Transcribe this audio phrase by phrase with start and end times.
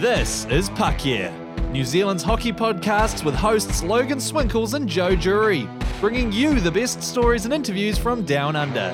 [0.00, 1.30] This is Puck Yeah,
[1.72, 5.68] New Zealand's hockey podcast with hosts Logan Swinkles and Joe Jury,
[6.00, 8.88] bringing you the best stories and interviews from down under.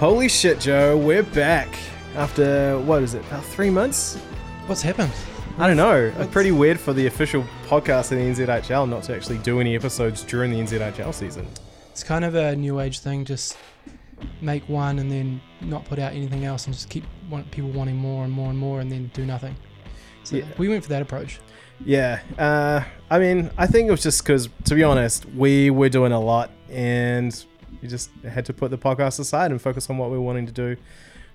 [0.00, 1.68] Holy shit, Joe, we're back
[2.16, 4.16] after what is it, about three months?
[4.66, 5.12] What's happened?
[5.58, 6.12] I don't know.
[6.18, 9.74] It's pretty weird for the official podcast in the NZIHL not to actually do any
[9.74, 11.48] episodes during the NZIHL season.
[11.90, 13.24] It's kind of a new age thing.
[13.24, 13.56] Just
[14.42, 17.96] make one and then not put out anything else, and just keep want, people wanting
[17.96, 19.56] more and more and more, and then do nothing.
[20.24, 20.44] So Yeah.
[20.58, 21.38] we went for that approach.
[21.84, 25.88] Yeah, uh, I mean, I think it was just because, to be honest, we were
[25.88, 27.44] doing a lot and
[27.82, 30.46] we just had to put the podcast aside and focus on what we are wanting
[30.46, 30.76] to do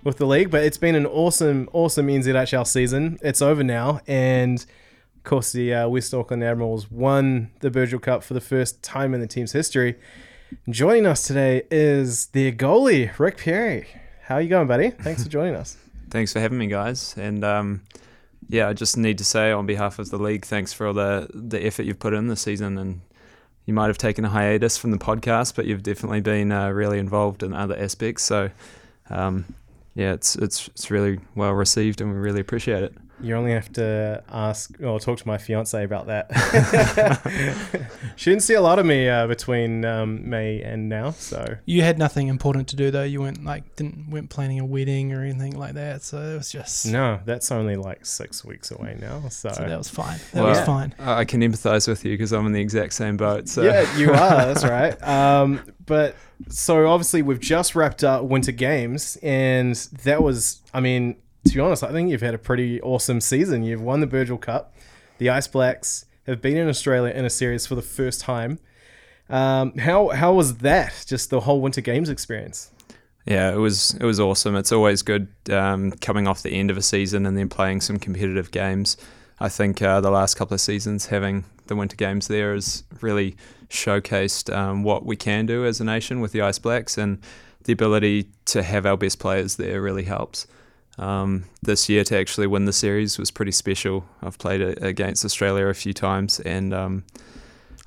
[0.03, 0.51] with the league.
[0.51, 3.19] But it's been an awesome, awesome NZIHL season.
[3.21, 4.65] It's over now, and
[5.21, 9.13] of course, the uh, West Auckland Admirals won the Virgil Cup for the first time
[9.13, 9.95] in the team's history.
[10.69, 13.87] Joining us today is their goalie, Rick Perry.
[14.23, 14.89] How are you going, buddy?
[14.89, 15.77] Thanks for joining us.
[16.09, 17.15] Thanks for having me, guys.
[17.17, 17.83] And um,
[18.49, 21.29] yeah, I just need to say on behalf of the league, thanks for all the
[21.33, 22.77] the effort you've put in this season.
[22.77, 23.01] And
[23.65, 26.97] you might have taken a hiatus from the podcast, but you've definitely been uh, really
[26.97, 28.23] involved in other aspects.
[28.23, 28.49] So
[29.09, 29.45] um,
[29.95, 32.95] yeah, it's it's it's really well received, and we really appreciate it.
[33.21, 36.31] You only have to ask or talk to my fiance about that.
[38.15, 41.81] she didn't see a lot of me uh, between um, May and now, so You
[41.83, 43.03] had nothing important to do though.
[43.03, 46.03] You weren't like didn't weren't planning a wedding or anything like that.
[46.03, 49.21] So it was just no, that's only like six weeks away now.
[49.29, 50.19] So, so that was fine.
[50.33, 50.65] That Well, was Yeah.
[50.65, 50.95] fine.
[50.99, 53.47] I I can empathise with you because I'm in the exact same boat.
[53.47, 54.45] So yeah, you are.
[54.45, 55.01] That's right.
[55.07, 56.15] Um, but
[56.49, 61.59] so obviously we've just wrapped up Winter Games, and that was, I mean, to be
[61.59, 63.63] honest, I think you've had a pretty awesome season.
[63.63, 64.73] You've won the Virgil Cup.
[65.17, 68.59] The Ice Blacks have been in Australia in a series for the first time.
[69.29, 71.05] Um, how how was that?
[71.07, 72.71] Just the whole Winter Games experience.
[73.25, 74.55] Yeah, it was it was awesome.
[74.55, 77.97] It's always good um, coming off the end of a season and then playing some
[77.97, 78.97] competitive games.
[79.39, 83.35] I think uh, the last couple of seasons having the Winter Games there has really
[83.69, 87.19] showcased um, what we can do as a nation with the Ice Blacks, and
[87.63, 90.45] the ability to have our best players there really helps.
[91.01, 94.05] Um, this year to actually win the series was pretty special.
[94.21, 97.03] I've played against Australia a few times, and um,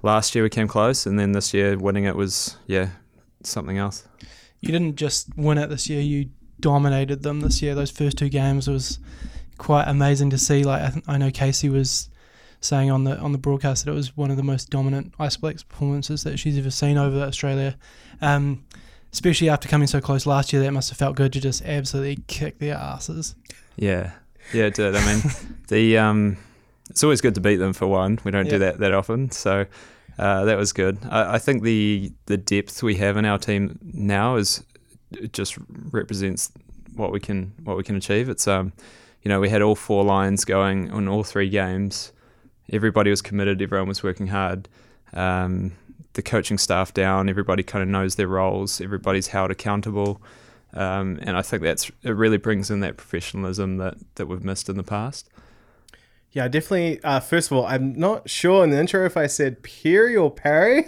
[0.03, 2.89] last year we came close, and then this year winning it was yeah
[3.45, 4.05] something else.
[4.61, 6.01] You didn't just win it this year.
[6.01, 7.77] You dominated them this year.
[7.77, 8.99] Those first two games was
[9.59, 10.65] quite amazing to see.
[10.65, 12.09] Like I, th- I know Casey was
[12.61, 15.37] saying on the on the broadcast that it was one of the most dominant Ice
[15.37, 17.77] Blacks performances that she's ever seen over Australia.
[18.21, 18.65] Um,
[19.15, 22.23] especially after coming so close last year, that must have felt good to just absolutely
[22.27, 23.35] kick their asses.
[23.77, 24.11] Yeah,
[24.53, 24.95] yeah, it did.
[24.95, 25.23] I mean,
[25.69, 26.37] the um,
[26.91, 28.19] it's always good to beat them for one.
[28.25, 28.51] We don't Yeah.
[28.53, 29.67] do that that often, so
[30.19, 30.99] uh, that was good.
[31.09, 34.63] I, I think the the depth we have in our team now is
[35.13, 35.57] it just
[35.93, 36.51] represents
[36.97, 38.29] what we can what we can achieve.
[38.29, 38.73] It's um,
[39.23, 42.13] you know, we had all four lines going on all three games.
[42.73, 43.63] Everybody was committed.
[43.63, 44.69] Everyone was working hard.
[45.13, 45.73] Um,
[46.15, 47.29] the coaching staff down.
[47.29, 48.81] Everybody kind of knows their roles.
[48.81, 50.21] Everybody's held accountable.
[50.73, 52.11] Um, and I think that's it.
[52.11, 55.29] Really brings in that professionalism that that we've missed in the past.
[56.35, 57.01] Yeah, definitely.
[57.05, 60.31] Uh, first of all, I'm not sure in the intro if I said Perry or
[60.35, 60.87] Parry.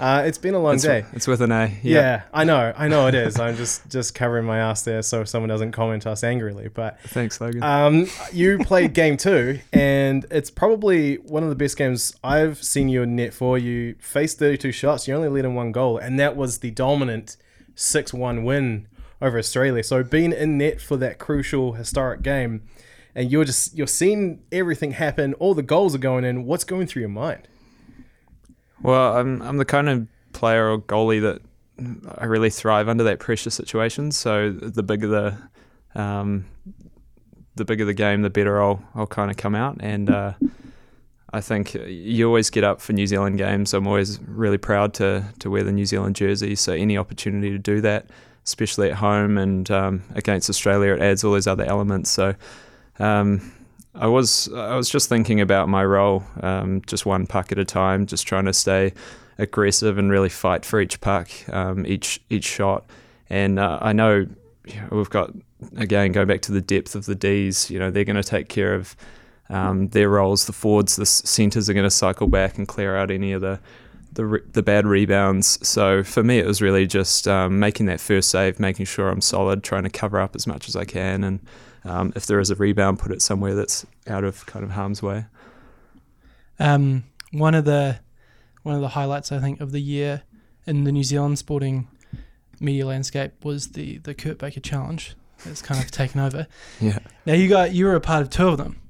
[0.00, 1.04] uh, it's been a long It's, day.
[1.12, 1.70] it's with an A.
[1.82, 2.22] Yeah.
[2.32, 3.38] I know, I know it is.
[3.38, 6.68] I'm just just covering my ass there so someone doesn't comment us angrily.
[6.68, 7.62] But Thanks, Logan.
[7.62, 12.88] um, you played game two, and it's probably one of the best games I've seen
[12.88, 13.58] you in net for.
[13.58, 17.36] You faced 32 shots, you only let in one goal, and that was the dominant
[17.74, 18.88] 6 1 win
[19.20, 19.82] over Australia.
[19.82, 22.62] So being in net for that crucial historic game,
[23.14, 26.44] and you're just you're seeing everything happen, all the goals are going in.
[26.44, 27.48] What's going through your mind?
[28.82, 31.40] Well, I'm I'm the kind of player or goalie that
[32.18, 34.12] I really thrive under that pressure situation.
[34.12, 36.46] So the bigger the um,
[37.56, 39.76] the bigger the game, the better I'll I'll kind of come out.
[39.80, 40.34] And uh,
[41.32, 43.74] I think you always get up for New Zealand games.
[43.74, 46.54] I'm always really proud to to wear the New Zealand jersey.
[46.56, 48.10] So any opportunity to do that,
[48.44, 52.10] especially at home and um, against Australia, it adds all those other elements.
[52.10, 52.34] So.
[52.98, 53.52] Um,
[53.94, 57.64] I was I was just thinking about my role, um, just one puck at a
[57.64, 58.92] time, just trying to stay
[59.38, 62.84] aggressive and really fight for each puck, um, each each shot.
[63.30, 64.26] And uh, I know
[64.90, 65.32] we've got
[65.76, 67.70] again going back to the depth of the D's.
[67.70, 68.96] You know they're going to take care of
[69.48, 70.46] um, their roles.
[70.46, 73.60] The forwards, the centers are going to cycle back and clear out any of the
[74.12, 75.58] the, re- the bad rebounds.
[75.66, 79.20] So for me, it was really just um, making that first save, making sure I'm
[79.20, 81.40] solid, trying to cover up as much as I can, and
[81.84, 85.02] um, if there is a rebound, put it somewhere that's out of kind of harm's
[85.02, 85.26] way.
[86.58, 87.98] Um, one of the
[88.62, 90.22] one of the highlights I think of the year
[90.66, 91.88] in the New Zealand sporting
[92.60, 95.14] media landscape was the the Kurt Baker Challenge.
[95.44, 96.46] that's kind of taken over.
[96.80, 96.98] Yeah.
[97.26, 98.80] Now you got you were a part of two of them,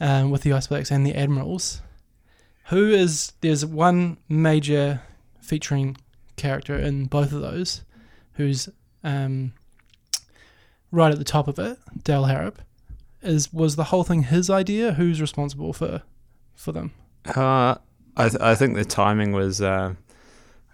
[0.00, 1.80] um, with the Icebergs and the Admirals.
[2.66, 5.02] Who is there's one major
[5.40, 5.96] featuring
[6.36, 7.82] character in both of those,
[8.34, 8.68] who's
[9.04, 9.52] um,
[10.92, 12.58] right at the top of it, Dale Harrop.
[13.22, 14.92] Is was the whole thing his idea?
[14.92, 16.02] Who's responsible for
[16.54, 16.92] for them?
[17.24, 17.76] Uh,
[18.16, 19.94] I th- I think the timing was uh,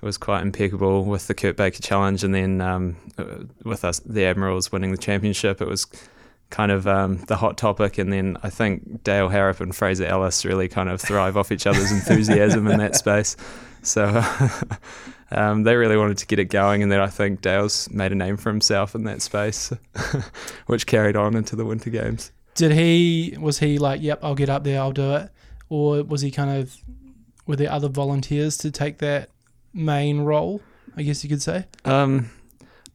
[0.01, 4.25] was quite impeccable with the Kurt Baker challenge, and then um, uh, with us the
[4.25, 5.87] Admirals winning the championship, it was
[6.51, 7.99] kind of um, the hot topic.
[7.99, 11.67] And then I think Dale Harrop and Fraser Ellis really kind of thrive off each
[11.67, 13.37] other's enthusiasm in that space.
[13.83, 14.07] So
[15.31, 18.15] um, they really wanted to get it going, and then I think Dale's made a
[18.15, 19.73] name for himself in that space,
[20.67, 22.33] which carried on into the Winter Games.
[22.55, 25.31] Did he was he like, yep, I'll get up there, I'll do it,
[25.69, 26.77] or was he kind of
[27.47, 29.31] were there other volunteers to take that
[29.73, 30.61] main role?
[30.97, 31.67] I guess you could say.
[31.85, 32.31] Um,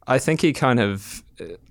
[0.08, 1.24] I think he kind of.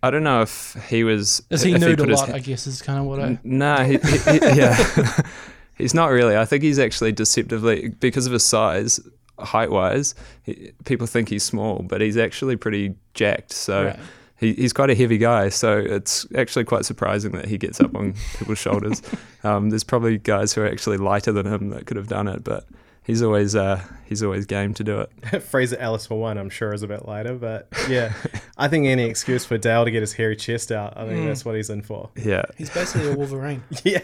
[0.03, 1.43] I don't know if he was.
[1.51, 2.31] Is he nude a put his lot?
[2.31, 3.23] I guess is kind of what I.
[3.25, 5.21] N- Nah, he, he, he- yeah,
[5.77, 6.37] he's not really.
[6.37, 9.01] I think he's actually deceptively because of his size,
[9.39, 10.15] height wise.
[10.43, 13.53] He, people think he's small, but he's actually pretty jacked.
[13.53, 13.99] So Right.
[14.37, 15.49] he, he's quite a heavy guy.
[15.49, 19.03] So it's actually quite surprising that he gets up on people's shoulders.
[19.45, 22.45] Um, there's probably guys who are actually lighter than him that could have done it,
[22.45, 22.67] but
[23.05, 25.41] he's always uh, he's always game to do it.
[25.43, 28.13] Fraser Ellis for one, I'm sure is a bit lighter, but yeah,
[28.57, 31.27] I think any excuse for Dale to get his hairy chest out, I think Mm.
[31.27, 32.11] that's what he's in for.
[32.17, 33.65] Yeah, He's basically a Wolverine.
[33.85, 34.03] Yeah,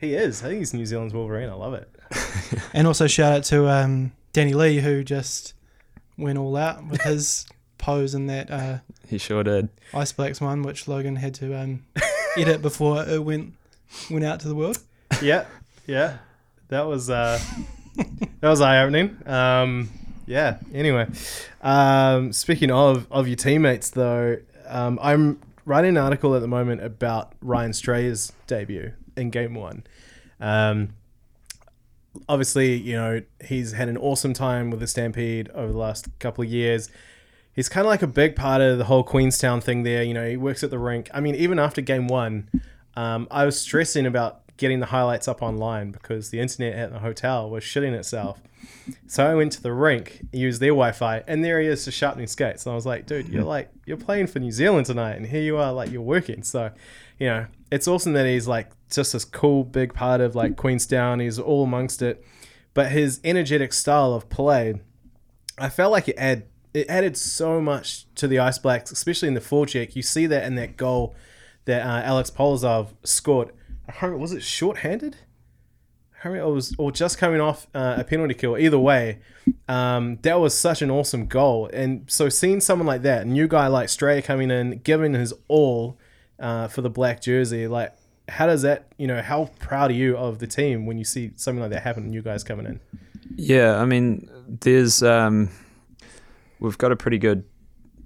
[0.00, 0.42] he is.
[0.42, 1.48] I think he's New Zealand's Wolverine.
[1.48, 1.88] I love it.
[2.74, 5.54] and also shout out to um, Danny Lee who just
[6.18, 7.46] went all out with his
[7.78, 8.78] pose in that uh,
[9.08, 9.68] he sure did.
[9.94, 11.84] Ice Blacks one, which Logan had to um,
[12.36, 13.54] edit before it went
[14.10, 14.78] went out to the world.
[15.22, 15.46] Yeah,
[15.86, 16.18] yeah,
[16.68, 17.38] that was uh,
[17.96, 19.16] that was eye opening.
[19.24, 19.88] Um,
[20.26, 20.58] yeah.
[20.72, 21.06] Anyway,
[21.62, 26.82] um, speaking of of your teammates, though, um, I'm writing an article at the moment
[26.82, 29.84] about Ryan Strayer's debut in Game One.
[30.40, 30.94] Um,
[32.28, 36.44] obviously, you know he's had an awesome time with the Stampede over the last couple
[36.44, 36.90] of years.
[37.54, 39.84] He's kind of like a big part of the whole Queenstown thing.
[39.84, 41.08] There, you know, he works at the rink.
[41.14, 42.48] I mean, even after Game One,
[42.96, 47.00] um, I was stressing about getting the highlights up online because the internet at the
[47.00, 48.40] hotel was shitting itself.
[49.06, 52.26] So I went to the rink, used their Wi-Fi, and there he is just sharpening
[52.26, 52.64] skates.
[52.66, 55.42] And I was like, dude, you're like you're playing for New Zealand tonight, and here
[55.42, 56.42] you are, like you're working.
[56.42, 56.70] So,
[57.18, 61.18] you know, it's awesome that he's like just this cool big part of like Queenstown.
[61.18, 62.24] He's all amongst it,
[62.72, 64.80] but his energetic style of play,
[65.58, 69.34] I felt like it add it added so much to the Ice Blacks, especially in
[69.34, 69.96] the forecheck.
[69.96, 71.16] You see that in that goal
[71.64, 73.50] that uh, Alex Polozov scored.
[74.00, 75.16] Was it shorthanded?
[76.22, 78.56] Remember, It was or just coming off uh, a penalty kill.
[78.56, 79.18] Either way,
[79.68, 81.68] um, that was such an awesome goal.
[81.72, 85.34] And so seeing someone like that, a new guy like Strayer coming in, giving his
[85.48, 85.98] all
[86.38, 87.94] uh, for the black jersey, like
[88.28, 88.88] how does that?
[88.98, 91.82] You know, how proud are you of the team when you see something like that
[91.82, 92.04] happen?
[92.04, 92.80] and You guys coming in.
[93.36, 94.28] Yeah, I mean,
[94.60, 95.50] there's um,
[96.60, 97.44] we've got a pretty good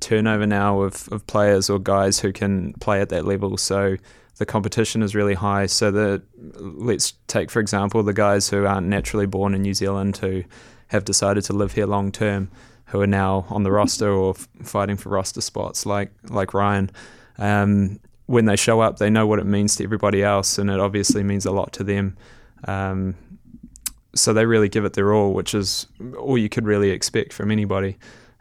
[0.00, 3.56] turnover now of, of players or guys who can play at that level.
[3.56, 3.96] So
[4.36, 5.66] the competition is really high.
[5.66, 10.16] So the let's take for example the guys who aren't naturally born in New Zealand
[10.18, 10.44] who
[10.88, 12.50] have decided to live here long term,
[12.87, 16.90] who are now on the roster or f- fighting for roster spots, like like Ryan.
[17.38, 20.78] Um, when they show up, they know what it means to everybody else, and it
[20.78, 22.14] obviously means a lot to them.
[22.64, 23.14] Um,
[24.14, 25.87] so they really give it their all, which is
[26.18, 27.97] all you could really expect from anybody.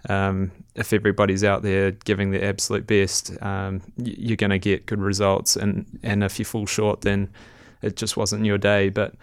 [0.10, 5.00] Um, if everybody's out there giving their absolute best, um, you're going to get good
[5.00, 5.56] results.
[5.56, 7.30] And, and if you fall short, then
[7.82, 8.90] it just wasn't your day.
[8.90, 9.16] But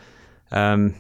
[0.50, 0.94] um,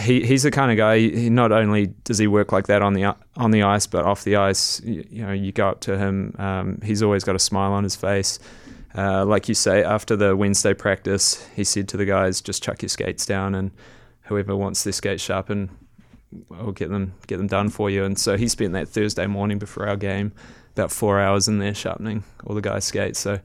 [0.00, 0.98] he, he's the kind of guy.
[0.98, 4.24] He not only does he work like that on the on the ice, but off
[4.24, 6.34] the ice, you, you know, you go up to him.
[6.38, 8.40] Um, he's always got a smile on his face.
[8.96, 12.82] Uh, like you say, after the Wednesday practice, he said to the guys, "Just chuck
[12.82, 13.70] your skates down, and
[14.22, 15.70] whoever wants their skates sharpened,
[16.50, 19.58] I'll get them get them done for you." And so he spent that Thursday morning
[19.58, 20.32] before our game,
[20.72, 23.18] about four hours in there sharpening all the guys' skates.
[23.18, 23.40] So,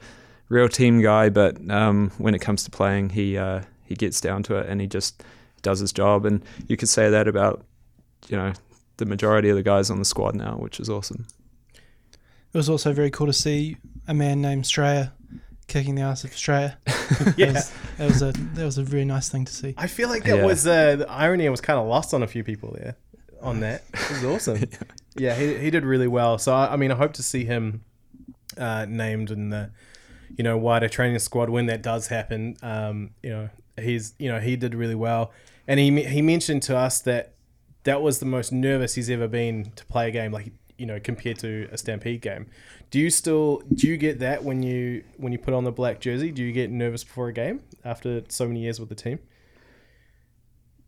[0.50, 4.44] real team guy, but um, when it comes to playing, he uh, he gets down
[4.44, 5.24] to it and he just
[5.62, 6.26] does his job.
[6.26, 7.66] And you could say that about
[8.30, 8.54] you know
[8.98, 11.26] the majority of the guys on the squad now, which is awesome.
[11.74, 15.12] It was also very cool to see a man named Strayer
[15.68, 16.78] kicking the ass of Australia.
[17.38, 17.52] Yeah.
[17.52, 19.74] That was, that was a that was a very nice thing to see.
[19.78, 20.46] I feel like that Yeah.
[20.46, 22.96] was uh, the irony was kind of lost on a few people there
[23.42, 23.84] on that.
[23.94, 24.64] It was awesome.
[25.16, 26.38] yeah, he, he did really well.
[26.38, 27.82] So I, I mean, I hope to see him
[28.58, 29.72] uh, named in the
[30.38, 32.58] you know wider training squad when that does happen.
[32.62, 35.32] Um, you know, he's you know he did really well,
[35.68, 37.34] and he he mentioned to us that
[37.84, 40.32] that was the most nervous he's ever been to play a game.
[40.32, 42.48] Like you know, compared to a Stampede game.
[42.92, 46.00] Do you still do you get that when you when you put on the black
[46.00, 46.32] jersey?
[46.32, 49.20] Do you get nervous before a game after so many years with the team?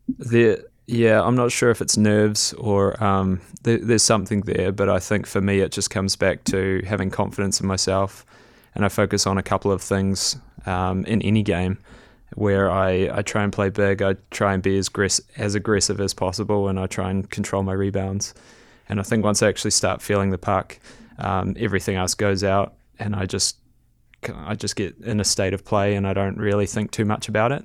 [0.08, 4.88] There, yeah, I'm not sure if it's nerves or um, there, there's something there, but
[4.88, 8.24] I think for me it just comes back to having confidence in myself,
[8.74, 11.78] and I focus on a couple of things um, in any game
[12.34, 14.90] where I, I try and play big, I try and be as
[15.36, 18.34] as aggressive as possible, and I try and control my rebounds.
[18.88, 20.78] And I think once I actually start feeling the puck,
[21.18, 23.58] um, everything else goes out, and I just
[24.34, 27.28] I just get in a state of play, and I don't really think too much
[27.28, 27.64] about it.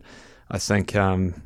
[0.50, 1.42] I think um,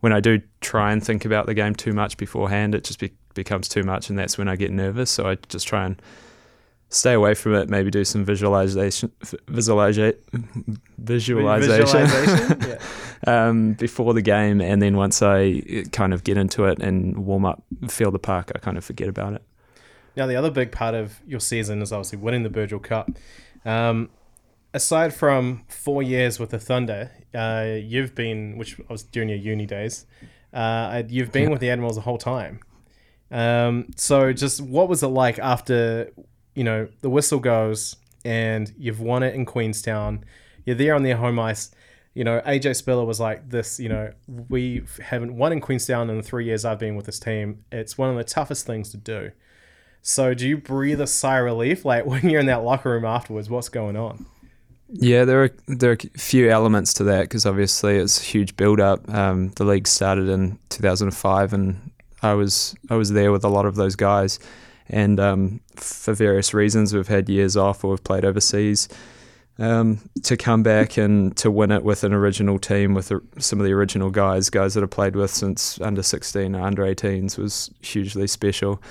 [0.00, 3.12] when I do try and think about the game too much beforehand, it just be-
[3.34, 5.10] becomes too much, and that's when I get nervous.
[5.10, 6.00] So I just try and
[6.92, 7.68] stay away from it.
[7.68, 9.10] Maybe do some visualization,
[9.48, 10.14] visualization,
[10.98, 12.60] visualization, Visualization?
[13.26, 13.48] yeah.
[13.48, 17.24] um, before the game, and then once I uh, kind of get into it and
[17.24, 19.42] warm up, feel the park, I kind of forget about it.
[20.16, 23.10] Now, the other big part of your season is obviously winning the Virgil Cup.
[23.64, 24.10] Um,
[24.74, 29.38] aside from four years with the Thunder, uh, you've been, which I was during your
[29.38, 30.06] uni days,
[30.52, 32.60] uh, you've been with the Admirals the whole time.
[33.30, 36.10] Um, so, just what was it like after,
[36.54, 40.24] you know, the whistle goes and you've won it in Queenstown?
[40.64, 41.70] You're there on their home ice.
[42.14, 43.80] You know, AJ Spiller was like this.
[43.80, 44.12] You know,
[44.48, 47.64] we haven't won in Queenstown in the three years I've been with this team.
[47.72, 49.32] It's one of the toughest things to do.
[50.02, 53.04] So, do you breathe a sigh of relief, like when you're in that locker room
[53.04, 53.48] afterwards?
[53.48, 54.26] What's going on?
[54.94, 58.56] Yeah, there are there are a few elements to that because obviously it's a huge
[58.56, 59.08] build up.
[59.08, 61.90] Um, the league started in 2005, and
[62.22, 64.38] I was I was there with a lot of those guys,
[64.92, 68.88] and um, for various reasons we've had years off or we've played overseas.
[69.58, 73.66] Um, to come back and to win it with an original team with some of
[73.66, 77.70] the original guys, guys that I played with since under 16 or under 18s was
[77.80, 78.82] hugely special.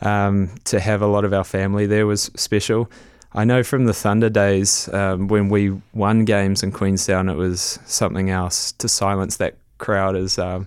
[0.00, 2.90] Um, to have a lot of our family there was special.
[3.34, 7.78] I know from the Thunder days um, when we won games in Queenstown, it was
[7.86, 8.72] something else.
[8.72, 10.66] To silence that crowd is um,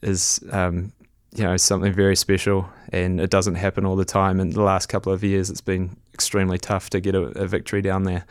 [0.00, 0.92] is um,
[1.34, 4.40] you know something very special, and it doesn't happen all the time.
[4.40, 7.82] In the last couple of years, it's been extremely tough to get a, a victory
[7.82, 8.24] down there.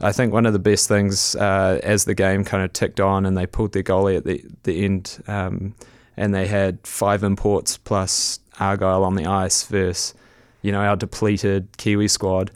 [0.00, 3.26] I think one of the best things uh, as the game kind of ticked on
[3.26, 5.74] and they pulled their goalie at the the end, um,
[6.16, 10.14] and they had five imports plus Argyle on the ice versus
[10.62, 12.50] you know our depleted Kiwi squad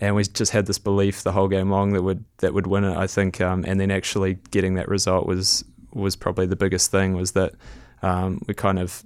[0.00, 2.84] and we just had this belief the whole game long that would that would win
[2.84, 2.96] it.
[2.96, 7.14] I think, um, and then actually getting that result was was probably the biggest thing.
[7.14, 7.54] Was that
[8.02, 9.04] um, we kind of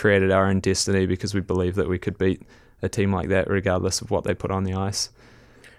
[0.00, 2.42] created our own destiny because we believed that we could beat
[2.82, 5.10] a team like that regardless of what they put on the ice.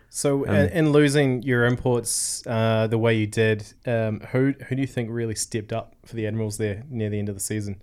[0.10, 4.76] So, Um, in, in losing your imports uh, the way you did, um, who who
[4.76, 7.42] do you think really stepped up for the Admirals there near the end of the
[7.42, 7.82] season?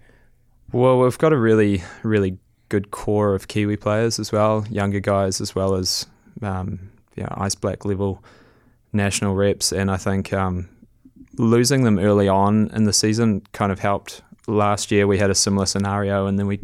[0.71, 5.41] Well, we've got a really really good core of Kiwi players as well, younger guys
[5.41, 6.07] as well as
[6.43, 8.23] um, you know, ice black level
[8.93, 10.69] national reps, and I think um,
[11.39, 14.23] losing them early on in the season kind of helped.
[14.49, 16.59] Last year we had a similar scenario, and then we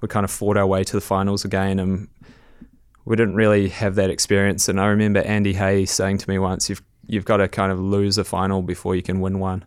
[0.00, 2.08] we kind of fought our way to the finals again, and
[3.04, 4.68] we didn't really have that experience.
[4.68, 7.80] And I remember Andy Hay saying to me once, "You've you've got to kind of
[7.80, 9.64] lose a final before you can win one."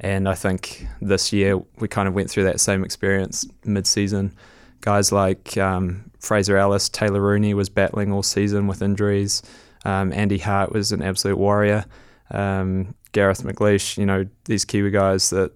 [0.00, 4.32] And I think this year we kind of went through that same experience mid-season.
[4.80, 9.42] Guys like um, Fraser Ellis, Taylor Rooney was battling all season with injuries.
[9.84, 11.84] Um, Andy Hart was an absolute warrior.
[12.30, 15.50] Um, Gareth McLeish, you know, these Kiwi guys that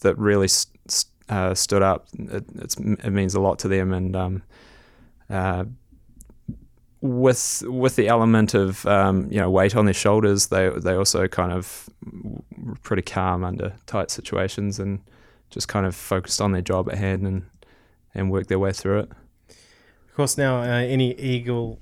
[0.00, 2.08] that really st- uh, stood up.
[2.18, 2.44] It,
[2.78, 4.42] it, means a lot to them, and um,
[5.28, 5.64] uh,
[7.00, 11.28] with with the element of um, you know weight on their shoulders, they they also
[11.28, 11.88] kind of
[12.58, 15.00] were pretty calm under tight situations and
[15.50, 17.46] just kind of focused on their job at hand and
[18.14, 19.10] and worked their way through it.
[20.08, 21.78] Of course, now uh, any eagle,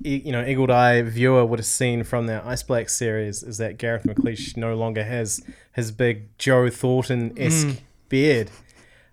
[0.00, 3.76] you know, eagle eye viewer would have seen from the Ice Black series is that
[3.76, 5.42] Gareth McLeish no longer has
[5.74, 8.50] his big Joe Thornton esque beard.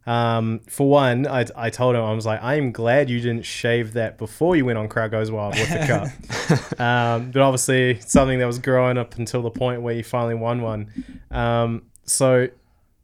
[0.05, 3.45] Um, for one, I, I told him I was like, I am glad you didn't
[3.45, 6.79] shave that before you went on Crowd Goes Wild with the cup.
[6.79, 10.61] um, but obviously, something that was growing up until the point where you finally won
[10.61, 11.15] one.
[11.29, 12.47] Um, so,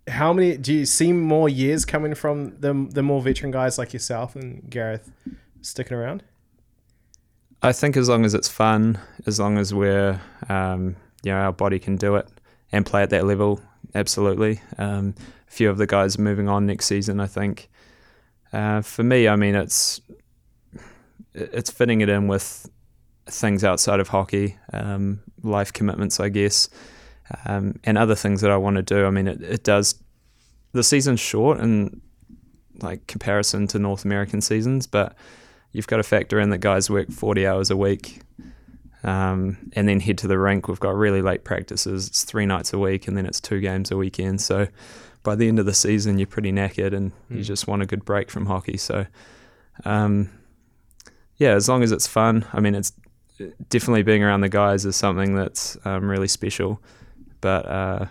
[0.07, 3.93] how many do you see more years coming from the the more veteran guys like
[3.93, 5.11] yourself and Gareth
[5.61, 6.23] sticking around?
[7.61, 11.51] I think as long as it's fun, as long as we're, um, you know, our
[11.51, 12.29] body can do it
[12.71, 13.61] and play at that level,
[13.95, 14.61] absolutely.
[14.77, 15.15] Um,
[15.47, 17.69] a few of the guys are moving on next season, I think.
[18.51, 20.01] Uh, for me, I mean, it's
[21.33, 22.69] it's fitting it in with
[23.27, 26.69] things outside of hockey, um, life commitments, I guess,
[27.45, 29.05] um, and other things that I want to do.
[29.05, 30.01] I mean, it, it does
[30.71, 32.01] the season's short in
[32.81, 35.15] like comparison to North American seasons, but
[35.71, 38.21] you've got to factor in that guys work 40 hours a week
[39.03, 40.67] um, and then head to the rink.
[40.67, 42.07] We've got really late practices.
[42.07, 44.41] It's three nights a week, and then it's two games a weekend.
[44.41, 44.67] So
[45.23, 47.37] by the end of the season, you're pretty knackered, and mm.
[47.37, 48.77] you just want a good break from hockey.
[48.77, 49.05] So,
[49.85, 50.29] um,
[51.37, 52.45] yeah, as long as it's fun.
[52.53, 52.91] I mean, it's
[53.69, 56.81] definitely being around the guys is something that's um, really special.
[57.41, 58.05] But uh,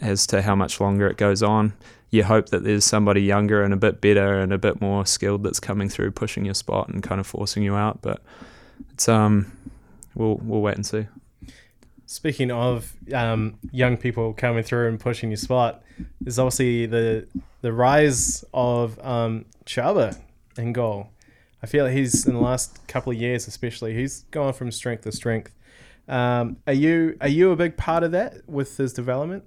[0.00, 1.72] as to how much longer it goes on,
[2.10, 5.42] you hope that there's somebody younger and a bit better and a bit more skilled
[5.44, 8.02] that's coming through, pushing your spot and kind of forcing you out.
[8.02, 8.22] But
[8.92, 9.52] it's um
[10.16, 11.06] we'll we'll wait and see.
[12.06, 15.82] Speaking of um, young people coming through and pushing your spot,
[16.20, 17.26] there's obviously the
[17.60, 20.18] the rise of um, Chaba
[20.56, 21.10] in goal.
[21.62, 25.02] I feel like he's in the last couple of years, especially, he's gone from strength
[25.02, 25.52] to strength.
[26.08, 29.44] Um, are you are you a big part of that with his development?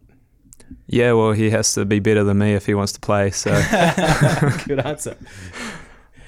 [0.88, 3.32] Yeah, well, he has to be better than me if he wants to play.
[3.32, 3.52] So,
[4.68, 5.16] good answer.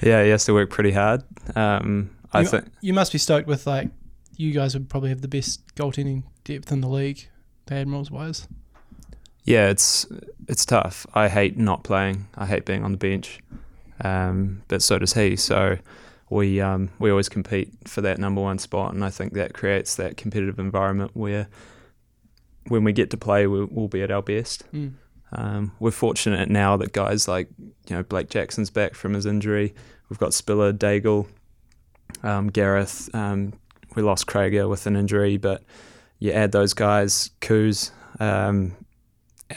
[0.03, 1.21] Yeah, he has to work pretty hard.
[1.55, 3.89] Um, I you, think you must be stoked with like
[4.38, 7.27] you guys would probably have the best goaltending depth in the league,
[7.65, 8.47] the Admirals wise.
[9.43, 10.05] Yeah, it's
[10.47, 11.07] it's tough.
[11.13, 12.27] I hate not playing.
[12.35, 13.39] I hate being on the bench,
[14.03, 15.35] um, but so does he.
[15.35, 15.77] So
[16.29, 19.95] we um, we always compete for that number one spot, and I think that creates
[19.95, 21.47] that competitive environment where
[22.67, 24.63] when we get to play, we'll, we'll be at our best.
[24.71, 24.93] Mm.
[25.33, 27.50] Um, we're fortunate now that guys like
[27.88, 29.73] you know Blake Jackson's back from his injury.
[30.09, 31.27] We've got Spiller, Daigle,
[32.21, 33.53] um, Gareth, um,
[33.95, 35.63] we lost Craiger with an injury, but
[36.19, 38.75] you add those guys, Coos, um,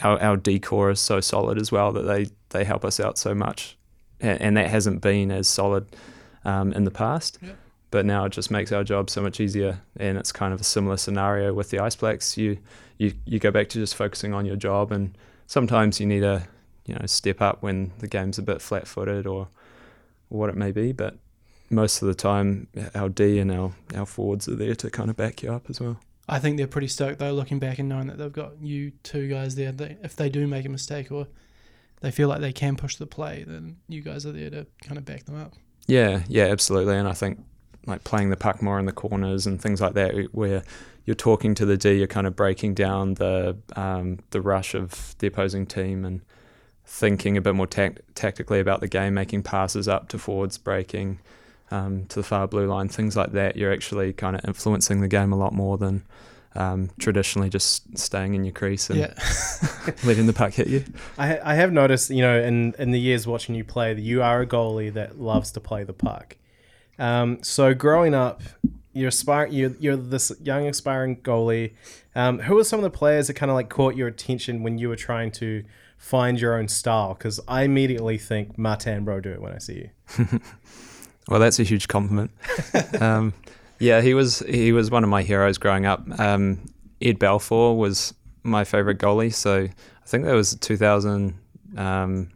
[0.03, 3.17] our our D corps is so solid as well that they they help us out
[3.17, 3.77] so much,
[4.19, 5.95] and, and that hasn't been as solid
[6.43, 7.39] um, in the past.
[7.91, 10.63] But now it just makes our job so much easier, and it's kind of a
[10.63, 12.37] similar scenario with the Ice Blacks.
[12.37, 12.57] You
[12.97, 16.47] you you go back to just focusing on your job, and sometimes you need to
[16.85, 19.47] you know step up when the game's a bit flat footed or,
[20.29, 21.15] or what it may be, but
[21.69, 25.15] most of the time our D and our, our forwards are there to kind of
[25.15, 25.99] back you up as well.
[26.27, 29.27] I think they're pretty stoked though, looking back and knowing that they've got you two
[29.27, 29.71] guys there.
[29.71, 31.27] They, if they do make a mistake or
[32.01, 34.97] they feel like they can push the play, then you guys are there to kind
[34.97, 35.53] of back them up.
[35.87, 36.95] Yeah, yeah, absolutely.
[36.95, 37.43] And I think
[37.85, 40.63] like playing the puck more in the corners and things like that, where
[41.05, 45.15] you're talking to the D, you're kind of breaking down the um, the rush of
[45.19, 46.21] the opposing team and
[46.83, 51.19] thinking a bit more tactically about the game, making passes up to forwards, breaking
[51.71, 55.07] um, to the far blue line, things like that, you're actually kind of influencing the
[55.07, 56.03] game a lot more than
[56.55, 59.13] um, traditionally just staying in your crease and yeah.
[60.05, 60.83] letting the puck hit you.
[61.17, 64.23] I, I have noticed, you know, in, in the years watching you play, that you
[64.23, 66.37] are a goalie that loves to play the puck.
[66.97, 68.41] Um, so growing up,
[68.93, 71.73] you're aspire, you're, you're this young aspiring goalie.
[72.15, 74.77] Um, who were some of the players that kind of like caught your attention when
[74.77, 75.65] you were trying to
[75.97, 77.13] find your own style?
[77.13, 80.29] Because I immediately think Martin Brodeur when I see you.
[81.27, 82.31] Well, that's a huge compliment.
[83.01, 83.33] um,
[83.79, 86.03] yeah, he was he was one of my heroes growing up.
[86.19, 86.65] Um,
[87.01, 89.33] Ed Belfour was my favorite goalie.
[89.33, 91.37] So I think that was 2000
[91.77, 92.29] um,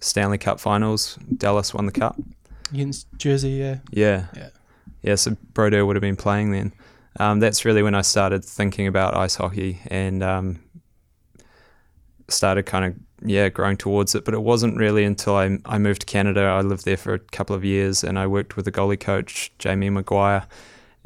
[0.00, 1.18] Stanley Cup Finals.
[1.36, 2.16] Dallas won the cup
[2.72, 3.50] against Jersey.
[3.50, 3.78] Yeah.
[3.90, 4.26] Yeah.
[4.36, 4.48] Yeah.
[5.02, 5.14] Yeah.
[5.14, 6.72] So Brodeur would have been playing then.
[7.20, 10.60] Um, that's really when I started thinking about ice hockey and um,
[12.28, 14.24] started kind of yeah, growing towards it.
[14.24, 16.42] But it wasn't really until I, I moved to Canada.
[16.42, 19.52] I lived there for a couple of years, and I worked with a goalie coach,
[19.58, 20.46] Jamie Maguire,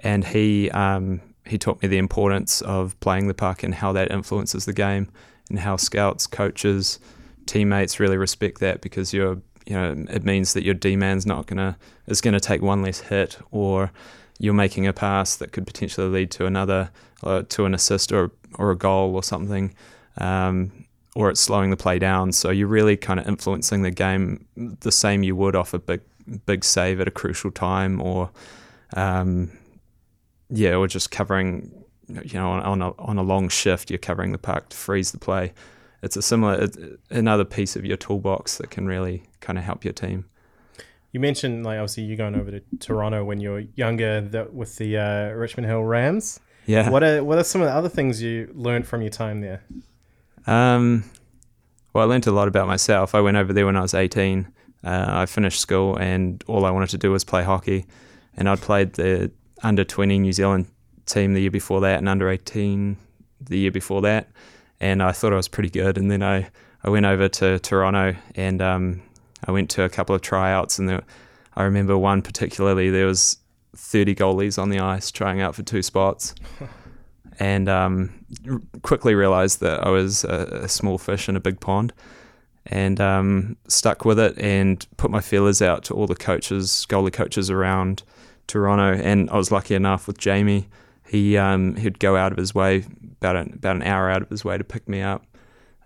[0.01, 4.11] and he um, he taught me the importance of playing the puck and how that
[4.11, 5.09] influences the game,
[5.51, 6.99] and how scouts, coaches,
[7.47, 11.47] teammates really respect that because you're you know it means that your D man's not
[11.47, 11.77] gonna
[12.07, 13.93] is gonna take one less hit or
[14.39, 16.91] you're making a pass that could potentially lead to another
[17.23, 19.75] uh, to an assist or or a goal or something.
[20.19, 20.86] Um,
[21.17, 22.31] or it's slowing the play down.
[22.31, 26.03] So you're really kind of influencing the game the same you would off a big
[26.45, 28.31] big save at a crucial time, or
[28.95, 29.51] um,
[30.51, 31.73] yeah, or just covering
[32.09, 35.13] you know on, on a on a long shift, you're covering the puck to freeze
[35.13, 35.55] the play.
[36.03, 36.69] It's a similar
[37.09, 40.27] another piece of your toolbox that can really kind of help your team.
[41.13, 44.77] You mentioned like obviously you going over to Toronto when you were younger that with
[44.77, 46.41] the uh, Richmond Hill Rams.
[46.67, 46.91] Yeah.
[46.91, 49.63] What are what are some of the other things you learned from your time there?
[50.47, 51.05] Um,
[51.93, 53.15] well, I learned a lot about myself.
[53.15, 54.47] I went over there when I was 18.
[54.85, 57.87] Uh, I finished school, and all I wanted to do was play hockey.
[58.37, 59.31] And I'd played the
[59.63, 60.67] under 20 New Zealand
[61.07, 62.97] team the year before that, and under 18
[63.41, 64.29] the year before that.
[64.79, 65.97] And I thought I was pretty good.
[65.97, 66.51] And then I,
[66.85, 69.03] I went over to Toronto, and um,
[69.47, 70.79] I went to a couple of tryouts.
[70.79, 71.03] And there,
[71.55, 72.91] I remember one particularly.
[72.91, 73.39] There was
[73.77, 76.35] 30 goalies on the ice trying out for two spots.
[77.39, 78.25] and um,
[78.83, 81.93] quickly realized that I was a, a, small fish in a big pond.
[82.67, 87.13] and um, stuck with it and put my feelers out to all the coaches, goalie
[87.13, 88.03] coaches around
[88.47, 88.95] Toronto.
[89.01, 90.69] And I was lucky enough with Jamie.
[91.07, 92.85] He um, he'd go out of his way
[93.21, 95.25] about an, about an hour out of his way to pick me up,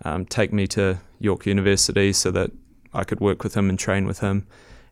[0.04, 2.50] um, take me to York University so that
[2.94, 4.46] I could work with him and train with him.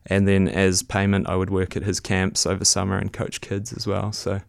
[0.05, 3.73] And then as payment, I would work at his camps over summer and coach kids
[3.73, 4.11] as well.
[4.11, 4.41] So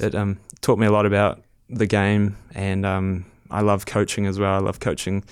[0.00, 4.38] it um, taught me a lot about the game, and um, I love coaching as
[4.38, 4.54] well.
[4.54, 5.24] I love coaching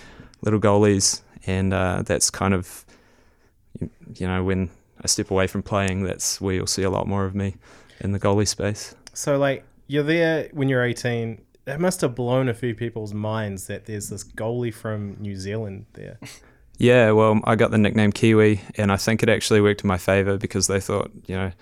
[0.42, 2.84] little goalies, and uh, that's kind of
[3.80, 4.70] you know when
[5.02, 7.56] I step away from playing, that's where you'll see a lot more of me
[8.00, 8.94] in the goalie space.
[9.12, 11.42] So like you're there when you're 18.
[11.64, 15.86] That must have blown a few people's minds that there's this goalie from New Zealand
[15.94, 16.20] there.
[16.78, 19.96] Yeah, well, I got the nickname Kiwi, and I think it actually worked in my
[19.96, 21.52] favour because they thought, you know,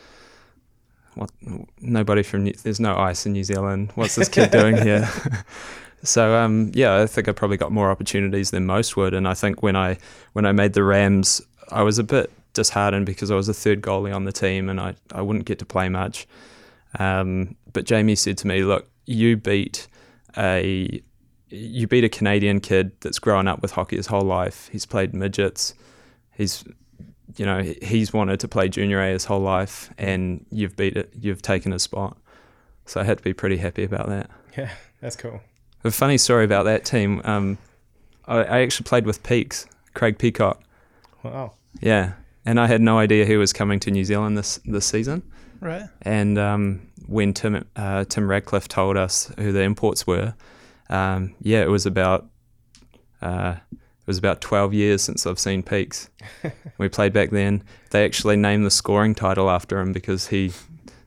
[1.15, 1.31] what
[1.81, 3.93] nobody from New, there's no ice in New Zealand.
[3.95, 5.09] What's this kid doing here?
[6.03, 9.35] so um, yeah, I think I probably got more opportunities than most would, and I
[9.35, 9.99] think when I
[10.33, 13.83] when I made the Rams, I was a bit disheartened because I was the third
[13.83, 16.27] goalie on the team and I, I wouldn't get to play much.
[17.01, 19.89] Um, but Jamie said to me, "Look, you beat
[20.37, 21.03] a
[21.51, 24.69] you beat a Canadian kid that's grown up with hockey his whole life.
[24.73, 25.75] He's played midgets.
[26.33, 26.65] He's
[27.37, 31.13] you know he's wanted to play junior A his whole life, and you've beat it.
[31.19, 32.17] You've taken his spot.
[32.87, 34.31] So I had to be pretty happy about that.
[34.57, 34.71] Yeah,
[35.01, 35.41] that's cool.
[35.85, 37.21] A funny story about that team.
[37.25, 37.59] Um,
[38.27, 40.63] I, I actually played with Peaks, Craig Peacock.
[41.23, 41.53] Wow.
[41.81, 45.23] Yeah, and I had no idea he was coming to New Zealand this this season.
[45.61, 45.89] Right.
[46.03, 50.35] And um, when Tim uh, Tim Radcliffe told us who the imports were,
[50.91, 52.27] um, yeah, it was about
[53.23, 53.57] uh,
[54.05, 56.11] it was about twelve years since I've seen Peaks.
[56.79, 57.63] we played back then.
[57.91, 60.53] They actually named the scoring title after him because he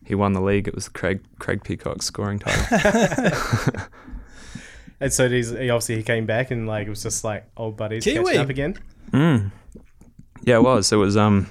[0.05, 0.67] he won the league.
[0.67, 3.83] It was Craig Craig Peacock's scoring title.
[4.99, 7.77] And so he's he obviously he came back and like it was just like old
[7.77, 8.25] buddies Kiwi.
[8.25, 8.79] catching up again.
[9.11, 9.51] Mm.
[10.41, 10.91] Yeah, it was.
[10.91, 11.15] It was.
[11.15, 11.49] Um,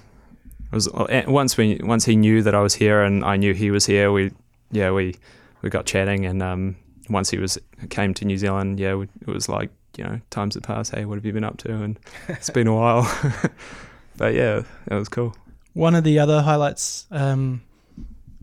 [0.72, 3.54] it was uh, once we once he knew that I was here and I knew
[3.54, 4.10] he was here.
[4.10, 4.32] We,
[4.72, 5.14] yeah, we
[5.62, 6.76] we got chatting and um,
[7.08, 7.56] once he was
[7.88, 10.94] came to New Zealand, yeah, we, it was like you know times had passed.
[10.94, 11.72] Hey, what have you been up to?
[11.74, 13.02] And it's been a while.
[14.16, 15.34] but yeah, it was cool.
[15.72, 17.62] One of the other highlights um,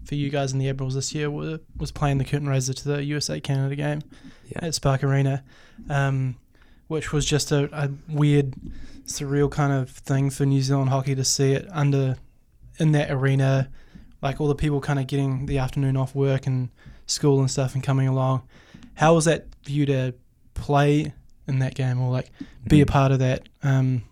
[0.06, 2.88] for you guys in the Admirals this year were, was playing the curtain raiser to
[2.88, 4.02] the USA Canada game
[4.50, 4.66] Yeah.
[4.66, 5.44] at Spark Arena,
[5.90, 6.36] um,
[6.88, 8.54] which was just a, a weird,
[9.06, 12.18] surreal kind of thing for New Zealand hockey to see it under
[12.80, 13.70] in that arena,
[14.22, 16.70] like all the people kind of getting the afternoon off work and
[17.08, 18.44] school and stuff and coming along.
[18.96, 20.14] How was that for you to
[20.54, 21.14] play
[21.48, 22.32] in that game or like
[22.68, 24.04] be a part of that um,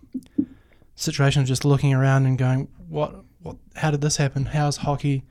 [0.96, 4.46] situation of just looking around and going, what, what, how did this happen?
[4.46, 5.24] How's hockey,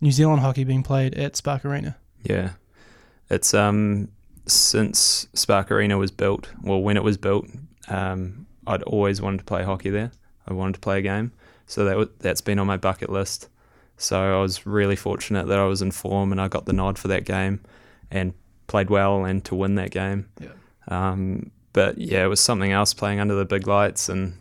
[0.00, 1.96] New Zealand hockey being played at Spark Arena?
[2.22, 2.50] Yeah,
[3.28, 4.08] it's um
[4.46, 6.50] since Spark Arena was built.
[6.62, 7.46] Well, when it was built,
[7.88, 10.12] um, I'd always wanted to play hockey there.
[10.46, 11.32] I wanted to play a game,
[11.66, 13.48] so that was, that's been on my bucket list.
[13.96, 16.98] So I was really fortunate that I was in form and I got the nod
[16.98, 17.60] for that game,
[18.10, 18.34] and
[18.66, 20.28] played well and to win that game.
[20.40, 20.48] Yeah.
[20.88, 24.34] Um, but yeah, it was something else playing under the big lights, and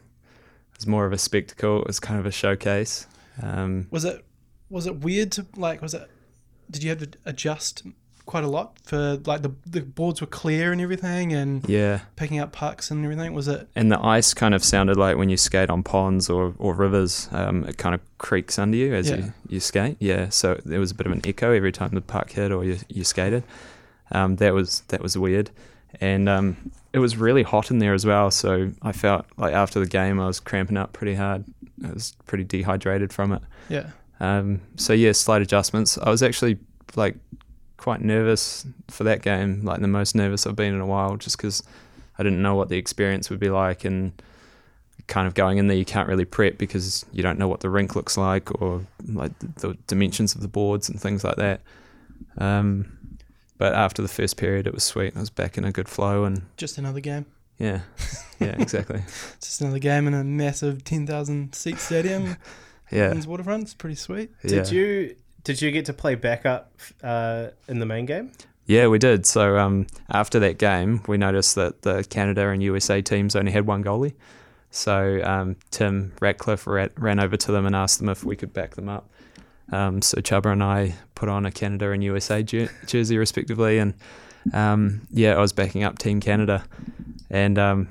[0.71, 1.82] it was more of a spectacle.
[1.82, 3.08] It was kind of a showcase.
[3.41, 4.23] Um, Was it
[4.69, 5.82] was it weird to like?
[5.82, 6.10] Was it?
[6.69, 7.84] Did you have to adjust
[8.25, 11.99] quite a lot for like the the boards were clear and everything and yeah.
[12.15, 13.34] picking up pucks and everything?
[13.34, 13.67] Was it?
[13.75, 17.27] and the ice kind of sounded like when you skate on ponds or, or rivers,
[17.32, 19.15] um, it kind of creaks under you as Yeah.
[19.17, 19.97] you, you skate.
[19.99, 22.63] Yeah, so there was a bit of an echo every time the puck hit or
[22.63, 23.43] you, you skated.
[24.12, 25.49] Um, that was that was weird,
[26.01, 28.32] and um, it was really hot in there as well.
[28.32, 31.45] So I felt like after the game I was cramping up pretty hard.
[31.86, 33.41] I was pretty dehydrated from it.
[33.69, 33.89] Yeah.
[34.19, 35.97] Um, so yeah, slight adjustments.
[35.97, 36.58] I was actually
[36.95, 37.15] like
[37.77, 41.38] quite nervous for that game, like the most nervous I've been in a while, just
[41.38, 41.63] because
[42.17, 44.13] I didn't know what the experience would be like, and
[45.08, 47.69] kind of going in there, you can't really prep because you don't know what the
[47.69, 51.62] rink looks like or like the, the dimensions of the boards and things like that.
[52.38, 52.97] Um,
[53.63, 55.15] but after the first period, it was sweet.
[55.15, 57.26] I was back in a good flow, and Just another game.
[57.58, 57.84] yeah,
[58.38, 59.02] yeah, exactly.
[59.39, 62.36] Just another game in a massive ten thousand seat stadium.
[62.91, 63.63] Yeah, Queen's Waterfront.
[63.63, 64.30] It's pretty sweet.
[64.41, 64.78] Did yeah.
[64.78, 68.34] you did you get to play backup uh, in the main game?
[68.67, 69.26] Yeah, we did.
[69.26, 73.65] So um, after that game, we noticed that the Canada and USA teams only had
[73.65, 74.13] one goalie.
[74.69, 78.54] So um, Tim Ratcliffe ran, ran over to them and asked them if we could
[78.54, 79.10] back them up.
[79.71, 83.93] Um, so Chubba and I put on a Canada and USA jer- jersey respectively, and
[84.54, 86.63] um, yeah, I was backing up Team Canada,
[87.30, 87.88] and um,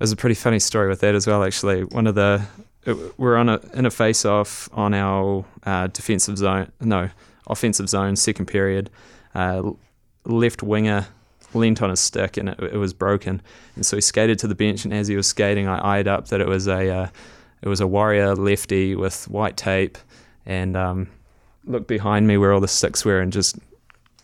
[0.00, 1.44] was a pretty funny story with that as well.
[1.44, 2.42] Actually, one of the
[2.84, 7.10] it- we're on a in a face off on our uh, defensive zone, no
[7.48, 8.90] offensive zone, second period.
[9.34, 9.70] Uh,
[10.24, 11.06] left winger
[11.54, 13.40] leant on his stick and it, it was broken.
[13.76, 16.28] And so he skated to the bench, and as he was skating, I eyed up
[16.28, 17.08] that it was a uh,
[17.62, 19.98] it was a warrior lefty with white tape,
[20.48, 21.08] and um,
[21.64, 23.56] looked behind me where all the sticks were, and just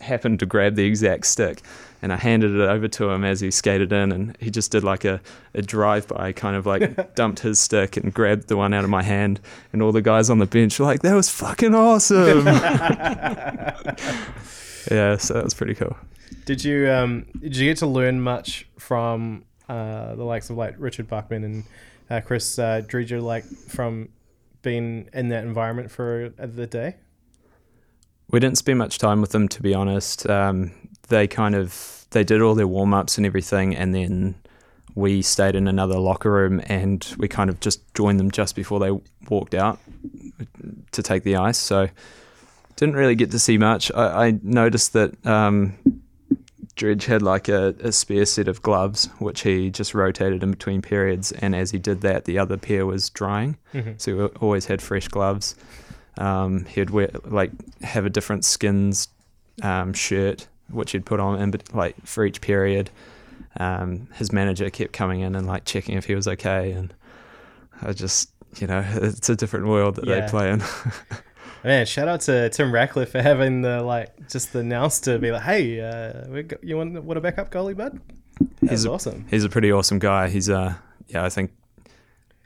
[0.01, 1.63] happened to grab the exact stick.
[2.03, 4.85] And I handed it over to him as he skated in, and he just did
[4.85, 5.21] like a,
[5.55, 8.91] a drive by, kind of like dumped his stick and grabbed the one out of
[8.91, 9.41] my hand.
[9.73, 12.47] And all the guys on the bench were like, that was fucking awesome.
[14.91, 15.97] yeah, so that was pretty cool.
[16.45, 20.75] Did you um, did you get to learn much from uh, the likes of like
[20.79, 21.65] Richard Buckman and
[22.11, 24.11] uh, Chris uh, like from
[24.65, 26.97] being in that environment for the day?
[28.31, 30.29] We didn't spend much time with them, to be honest.
[30.29, 30.73] Um,
[31.09, 34.35] they kind of they did all their warm ups and everything, and then
[34.95, 38.79] we stayed in another locker room and we kind of just joined them just before
[38.79, 38.91] they
[39.29, 39.81] walked out
[40.93, 41.59] to take the ice.
[41.59, 41.89] So
[42.77, 43.91] didn't really get to see much.
[43.93, 45.75] I, I noticed that um,
[46.77, 50.83] Dredge had like a, a spare set of gloves, which he just rotated in between
[50.83, 51.31] periods.
[51.33, 53.57] And as he did that, the other pair was drying.
[53.73, 53.93] Mm-hmm.
[53.99, 55.55] So he always had fresh gloves.
[56.19, 57.51] Um, he'd wear like
[57.83, 59.09] have a different skins
[59.63, 62.91] um, shirt, which he'd put on in, like for each period.
[63.61, 66.93] Um, his manager kept coming in and like checking if he was okay, and
[67.83, 70.21] I just you know it's a different world that Yeah.
[70.21, 70.63] they play in.
[71.65, 75.31] Man, shout out to Tim Ratcliffe for having the like just the nous to be
[75.31, 77.99] like, hey, uh, we got, you want want a backup goalie, bud?
[78.61, 79.27] That's He's a- awesome.
[79.31, 80.29] He's a pretty awesome guy.
[80.29, 80.75] He's uh
[81.09, 81.53] yeah, I think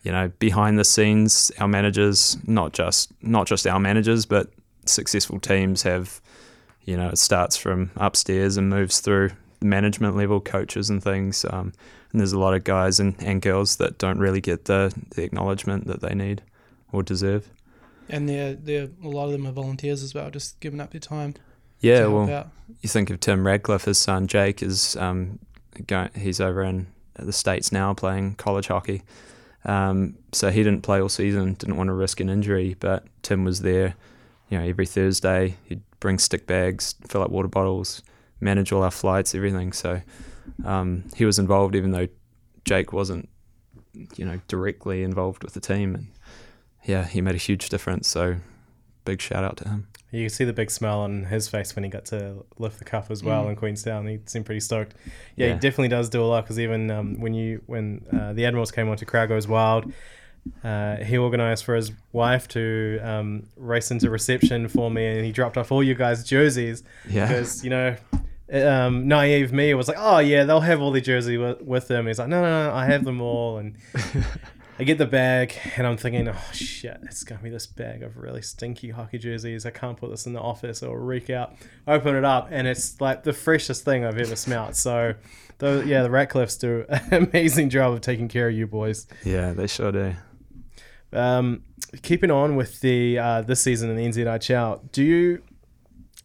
[0.02, 4.50] you know behind the scenes, our managers, not just not just our managers, but
[4.86, 6.20] successful teams have
[6.84, 11.44] you know it starts from upstairs and moves through management level, coaches and things.
[11.50, 11.72] Um,
[12.12, 15.24] and there's a lot of guys and, and girls that don't really get the, the
[15.24, 16.42] acknowledgement that they need
[16.92, 17.50] or deserve.
[18.08, 21.00] And they're, they're, a lot of them are volunteers as well, just giving up their
[21.00, 21.34] time
[21.80, 22.48] Yeah, well, out.
[22.80, 25.38] you think of Tim Radcliffe, his son Jake is um,
[25.86, 26.86] going, he's over in
[27.18, 29.02] the states now playing college hockey.
[29.64, 33.44] Um, so he didn't play all season, didn't want to risk an injury, but Tim
[33.44, 33.94] was there.
[34.48, 38.02] You know, every Thursday he'd bring stick bags, fill up water bottles,
[38.40, 39.72] manage all our flights, everything.
[39.72, 40.00] So
[40.64, 42.08] um, he was involved, even though
[42.64, 43.28] Jake wasn't,
[44.16, 45.94] you know, directly involved with the team.
[45.94, 46.06] And
[46.88, 48.08] yeah, he made a huge difference.
[48.08, 48.36] So
[49.04, 49.86] big shout out to him.
[50.10, 52.84] You can see the big smile on his face when he got to lift the
[52.84, 53.50] cup as well Mm.
[53.50, 54.06] in Queenstown.
[54.06, 54.94] He seemed pretty stoked.
[55.36, 55.52] Yeah, Yeah.
[55.54, 58.70] he definitely does do a lot because even um, when you when uh, the Admirals
[58.72, 59.92] came on to Crowd Goes Wild,
[60.64, 65.30] uh, he organised for his wife to um, race into reception for me, and he
[65.32, 67.26] dropped off all you guys' jerseys Yeah.
[67.28, 67.96] because you know.
[68.50, 72.06] Um, naive me was like, oh yeah, they'll have all the jersey with, with them.
[72.06, 73.76] He's like, no, no, no, I have them all, and
[74.80, 78.16] I get the bag, and I'm thinking, oh shit, it's gonna be this bag of
[78.16, 79.66] really stinky hockey jerseys.
[79.66, 81.54] I can't put this in the office; it'll reek out.
[81.88, 84.76] Open it up, and it's like the freshest thing I've ever smelt.
[84.76, 85.14] So,
[85.58, 89.08] though, yeah, the Ratcliffs do an amazing job of taking care of you boys.
[89.24, 90.14] Yeah, they sure do.
[91.12, 91.64] Um,
[92.02, 95.42] keeping on with the uh, this season in the NZIHL, do you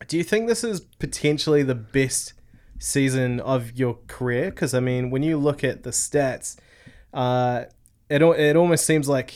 [0.08, 2.34] do you think this is potentially the best
[2.78, 4.52] season of your career?
[4.52, 6.56] Because I mean, when you look at the stats,
[7.16, 7.64] uh,
[8.14, 9.34] it it almost seems like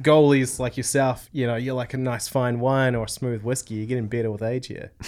[0.00, 3.74] goalies like yourself, you know, you're like a nice fine wine or a smooth whiskey.
[3.74, 4.92] You're getting better with age here.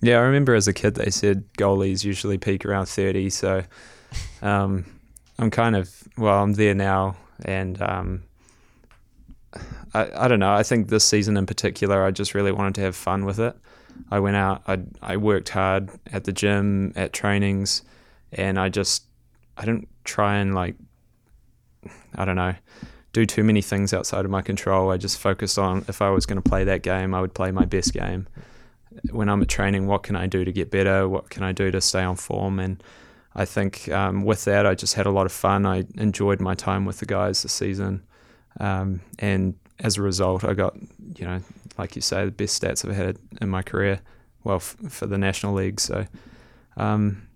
[0.00, 3.28] Yeah, I remember as a kid they said goalies usually peak around 30.
[3.30, 3.62] So
[4.40, 4.86] um,
[5.38, 7.16] I'm kind of, well, I'm there now.
[7.44, 8.22] And um,
[9.92, 10.52] I, I don't know.
[10.52, 13.54] I think this season in particular, I just really wanted to have fun with it.
[14.10, 17.82] I went out, I, I worked hard at the gym, at trainings,
[18.32, 19.04] and I just,
[19.58, 20.76] I didn't try and like,
[22.14, 22.54] I don't know,
[23.12, 24.90] do too many things outside of my control.
[24.90, 27.50] I just focused on if I was going to play that game, I would play
[27.50, 28.26] my best game
[29.10, 31.08] when I'm at training, what can I do to get better?
[31.08, 32.58] What can I do to stay on form?
[32.58, 32.82] And
[33.34, 35.66] I think um, with that, I just had a lot of fun.
[35.66, 38.02] I enjoyed my time with the guys this season,
[38.60, 40.76] um, and as a result, I got
[41.16, 41.40] you know,
[41.78, 44.00] like you say, the best stats I've had in my career.
[44.44, 46.06] Well, f- for the national league, so
[46.76, 47.26] um,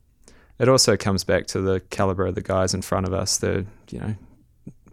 [0.58, 3.38] it also comes back to the caliber of the guys in front of us.
[3.38, 4.14] They're you know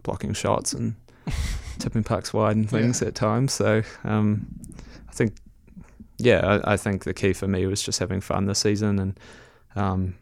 [0.04, 0.94] blocking shots and
[1.80, 3.52] tipping pucks wide and things at times.
[3.52, 4.46] So um,
[5.08, 5.34] I think
[6.18, 9.20] yeah, I, I think the key for me was just having fun this season, and
[9.74, 10.14] um,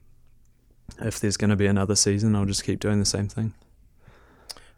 [1.01, 3.53] if there's going to be another season, I'll just keep doing the same thing.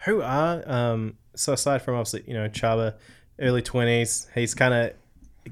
[0.07, 2.95] Who are um, so aside from obviously you know Chaba,
[3.39, 4.93] early twenties, he's kind of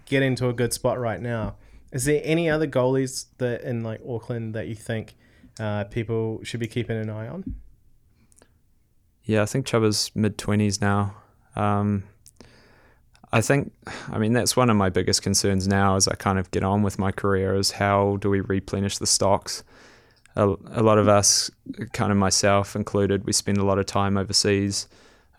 [0.07, 1.57] getting to a good spot right now.
[1.93, 5.15] Is there any other goalies that in like Auckland that you think
[5.61, 7.55] uh, people should be keeping an eye on?
[9.25, 11.15] Yeah, I think Chuba's mid twenties now.
[11.57, 12.05] Um,
[13.33, 13.73] I think,
[14.11, 16.83] I mean, that's one of my biggest concerns now as I kind of get on
[16.83, 19.65] with my career is how do we replenish the stocks?
[20.37, 21.51] A, a lot of us,
[21.95, 24.87] kind of myself included, we spend a lot of time overseas.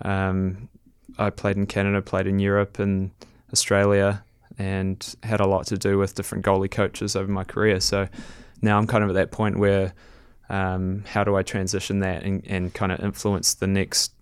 [0.02, 0.70] Um,
[1.20, 3.12] I played in Canada, played in Europe and
[3.52, 4.24] Australia,
[4.58, 7.80] and had a lot to do with different goalie coaches over my career.
[7.80, 8.08] So
[8.64, 9.94] now I'm kind of at that point where
[10.54, 14.14] um, how do I transition that and, and kind of influence the next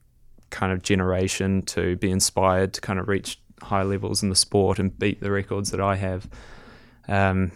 [0.49, 4.79] kind of generation to be inspired to kind of reach high levels in the sport
[4.79, 6.29] and beat the records that I have.
[7.09, 7.51] Um,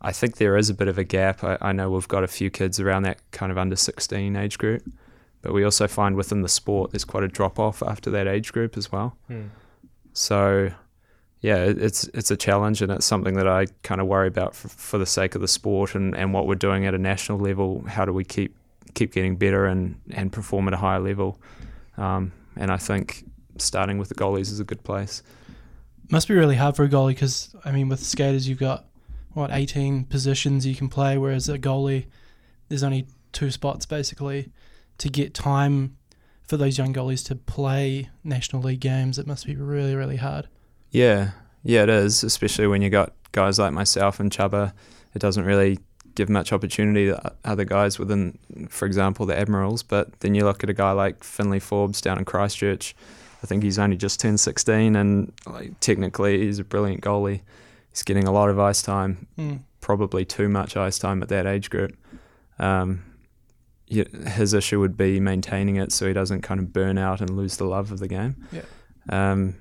[0.00, 1.42] I think there is a bit of a gap.
[1.42, 4.56] I, I, know we've got a few kids around that kind of under 16 age
[4.56, 4.84] group,
[5.40, 8.52] but we also find within the sport there's quite a drop off after that age
[8.52, 9.16] group as well.
[9.26, 9.46] Hmm.
[10.12, 10.70] So,
[11.42, 14.68] yeah, it's it's a challenge and it's something that I kind of worry about for,
[14.68, 17.84] for the sake of the sport and, and what we're doing at a national level.
[17.88, 18.56] How do we keep
[18.94, 21.40] keep getting better and, and perform at a higher level?
[21.96, 23.24] Um, and I think
[23.58, 25.24] starting with the goalies is a good place.
[26.10, 28.84] Must be really hard for a goalie because I mean, with skaters you've got
[29.32, 32.06] what 18 positions you can play, whereas a goalie
[32.68, 34.52] there's only two spots basically
[34.98, 35.96] to get time
[36.44, 39.18] for those young goalies to play national league games.
[39.18, 40.46] It must be really really hard.
[40.92, 41.30] Yeah,
[41.64, 44.72] yeah, it is, especially when you got guys like myself and Chuba,
[45.14, 45.78] It doesn't really
[46.14, 49.82] give much opportunity to other guys within, for example, the Admirals.
[49.82, 52.94] But then you look at a guy like Finlay Forbes down in Christchurch.
[53.42, 57.40] I think he's only just turned 16, and like, technically he's a brilliant goalie.
[57.90, 59.60] He's getting a lot of ice time, mm.
[59.80, 61.96] probably too much ice time at that age group.
[62.58, 63.02] Um,
[63.86, 67.56] his issue would be maintaining it so he doesn't kind of burn out and lose
[67.56, 68.46] the love of the game.
[68.52, 68.62] Yeah.
[69.10, 69.56] Um,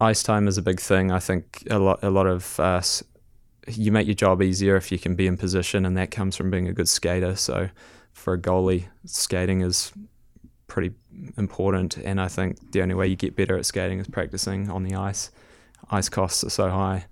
[0.00, 1.10] ice time is a big thing.
[1.10, 3.02] I think a lot a lot of us
[3.66, 6.50] you make your job easier if you can be in position, and that comes from
[6.50, 7.36] being a good skater.
[7.36, 7.68] So
[8.12, 9.92] for a goalie, skating is
[10.66, 10.92] pretty
[11.36, 14.84] important, and I think the only way you get better at skating is practicing on
[14.84, 15.30] the ice.
[15.90, 17.06] Ice costs are so high,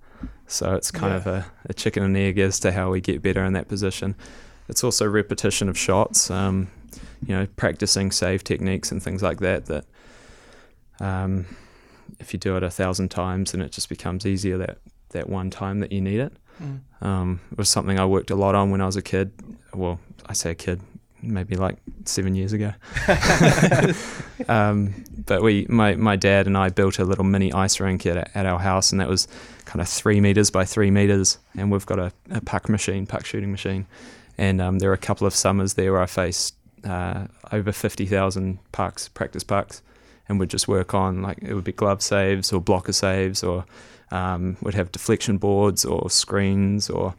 [0.47, 1.17] so it's kind yeah.
[1.17, 4.15] of a, a, chicken and egg as to how we get better in that position.
[4.67, 6.69] It's also repetition of shots, um,
[7.25, 9.65] you know, practicing save techniques and things like that.
[9.65, 9.85] That
[10.99, 11.45] um,
[12.19, 14.77] if you do it a thousand times, then it just becomes easier that
[15.09, 16.33] that one time that you need it.
[16.61, 16.79] Mm.
[17.01, 19.31] Um, it was something I worked a lot on when I was a kid.
[19.73, 20.81] Well, I say a kid,
[21.21, 22.73] maybe like seven years ago.
[24.47, 28.35] um, but we, my my dad and I built a little mini ice rink at,
[28.35, 29.27] at our house, and that was
[29.65, 31.37] kind of three meters by three meters.
[31.55, 33.85] And we've got a, a puck machine, puck shooting machine,
[34.37, 38.05] and um, there were a couple of summers there where I faced uh, over fifty
[38.05, 39.81] thousand pucks, practice pucks,
[40.27, 43.65] and would just work on like it would be glove saves or blocker saves or
[44.11, 47.15] um, would have deflection boards or screens or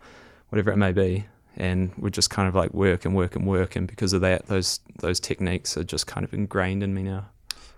[0.49, 3.77] whatever it may be, and would just kind of like work and work and work.
[3.77, 7.27] And because of that, those those techniques are just kind of ingrained in me now.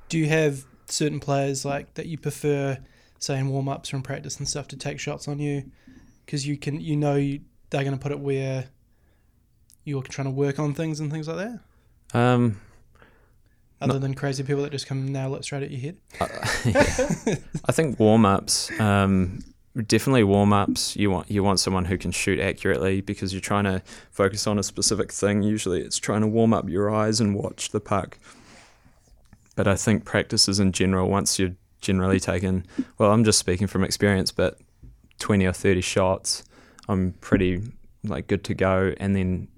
[0.09, 2.79] Do you have certain players like that you prefer,
[3.19, 5.71] say in warm ups or in practice and stuff, to take shots on you?
[6.25, 7.41] Because you can, you know, you,
[7.71, 8.67] they're going to put it where
[9.85, 12.19] you're trying to work on things and things like that.
[12.19, 12.61] Um,
[13.81, 15.97] other than crazy people that just come nail it straight at your head?
[16.21, 16.27] Uh,
[17.65, 19.41] I think warm ups, um,
[19.87, 20.97] definitely warm ups.
[20.97, 24.59] You want you want someone who can shoot accurately because you're trying to focus on
[24.59, 25.43] a specific thing.
[25.43, 28.19] Usually, it's trying to warm up your eyes and watch the puck.
[29.57, 32.67] But I think practices in general, once you're generally taken,
[32.99, 34.59] well, I'm just speaking from experience, but
[35.19, 36.45] twenty or thirty shots,
[36.89, 37.63] I'm pretty
[38.05, 39.49] like good to go, and then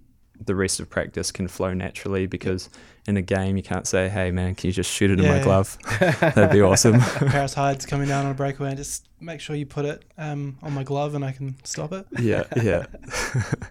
[0.47, 2.71] the rest of practice can flow naturally because
[3.07, 5.39] in a game you can't say, "Hey man, can you just shoot it yeah, in
[5.39, 7.01] my glove?" That'd be awesome.
[7.01, 10.59] Paris Heyd's coming down on a breakaway and just make sure you put it um,
[10.63, 12.07] on my glove and I can stop it.
[12.19, 12.87] Yeah, yeah.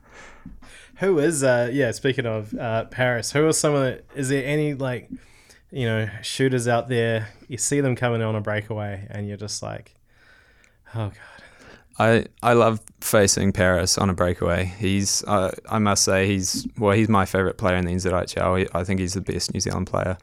[0.96, 1.92] who is uh yeah?
[1.92, 4.04] Speaking of uh, Paris, who are some of the?
[4.16, 5.10] Is there any like
[5.72, 7.30] you know shooters out there?
[7.48, 9.96] You see them coming on a breakaway and you're just like,
[10.94, 11.31] oh god
[12.00, 14.66] I, I love facing Paris on a breakaway.
[14.66, 18.70] He's uh, I must say he's well he's my favourite player in the NZIHL.
[18.74, 20.18] I think he's the best New Zealand player,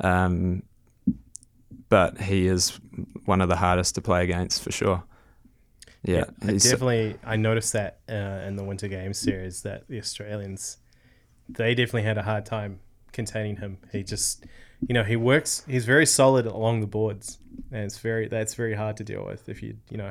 [0.00, 0.62] um,
[1.88, 2.78] but he is
[3.24, 5.04] one of the hardest to play against for sure.
[6.02, 7.16] Yeah, yeah definitely.
[7.24, 10.78] I noticed that uh, in the Winter Games series that the Australians
[11.48, 12.80] they definitely had a hard time
[13.12, 13.78] containing him.
[13.92, 14.44] He just
[14.86, 15.64] you know he works.
[15.66, 17.38] He's very solid along the boards,
[17.70, 20.10] and it's very that's very hard to deal with if you you know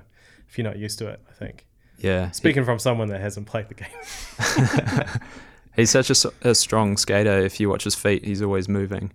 [0.53, 1.19] if you're not used to it.
[1.27, 1.65] I think.
[1.97, 2.29] Yeah.
[2.29, 5.19] Speaking he, from someone that hasn't played the game.
[5.75, 7.39] he's such a, a, strong skater.
[7.39, 9.11] If you watch his feet, he's always moving,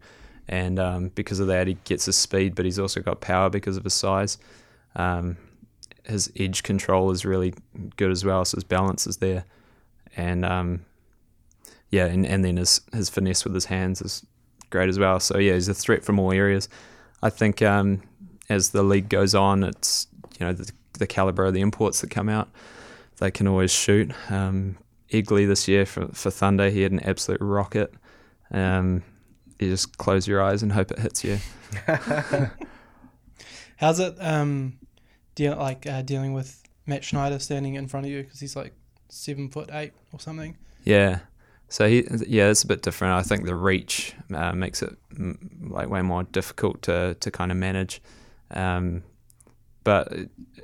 [0.48, 3.76] and um, because of that, he gets his speed, but he's also got power because
[3.76, 4.38] of his size.
[4.96, 5.36] Um,
[6.04, 7.54] his edge control is really
[7.96, 9.44] good as well, so his balance is there,
[10.16, 10.84] and um,
[11.90, 14.26] yeah, and, and then his his finesse with his hands is
[14.70, 15.20] great as well.
[15.20, 16.68] So yeah, he's a threat from all areas.
[17.22, 18.02] I think um,
[18.48, 20.08] as the league goes on, it's
[20.40, 22.48] you know the, the caliber of the imports that come out,
[23.18, 24.12] they can always shoot.
[24.30, 24.76] Um,
[25.10, 27.92] Egley this year for, for Thunder, he had an absolute rocket.
[28.50, 29.02] Um,
[29.58, 31.38] you just close your eyes and hope it hits you.
[33.76, 34.78] How's it um,
[35.34, 38.74] deal like uh, dealing with Matt Schneider standing in front of you because he's like
[39.08, 40.56] seven foot eight or something?
[40.84, 41.20] Yeah.
[41.68, 43.14] So he, yeah, it's a bit different.
[43.14, 45.36] I think the reach uh, makes it mm,
[45.70, 48.00] like way more difficult to to kind of manage.
[48.50, 49.02] Um,
[49.88, 50.12] but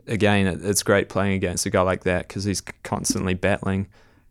[0.06, 3.88] again, it's great playing against a guy like that because he's constantly battling,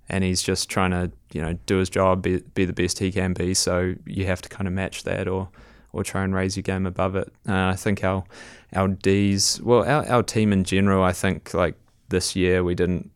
[0.07, 3.11] and he's just trying to you know do his job, be be the best he
[3.11, 3.55] can be.
[3.55, 5.49] So you have to kind of match that or
[5.93, 7.33] or try and raise your game above it.
[7.49, 8.23] Uh, I think our
[8.75, 11.73] our D's, well, our our team in general, I think like
[12.09, 13.09] this year we didn't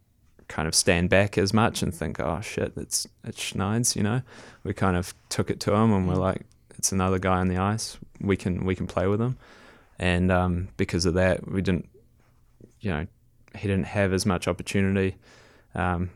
[0.48, 4.24] kind of stand back as much and think, oh shit, it's it's Schneids, you know.
[4.64, 6.42] We kind of took it to him and we're like,
[6.76, 8.00] it's another guy on the ice.
[8.20, 9.38] We can we can play with him,
[10.00, 11.90] and um, because of that, we didn't,
[12.80, 13.08] you know,
[13.56, 15.16] he didn't have as much opportunity.
[15.76, 16.12] Um,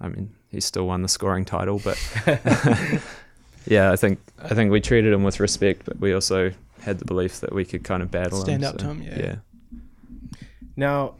[0.00, 1.98] I mean, he still won the scoring title, but
[3.66, 7.04] yeah, I think I think we treated him with respect, but we also had the
[7.04, 8.68] belief that we could kind of battle Stand him.
[8.68, 9.18] up to him, yeah.
[9.18, 9.34] yeah.
[10.76, 11.16] Now,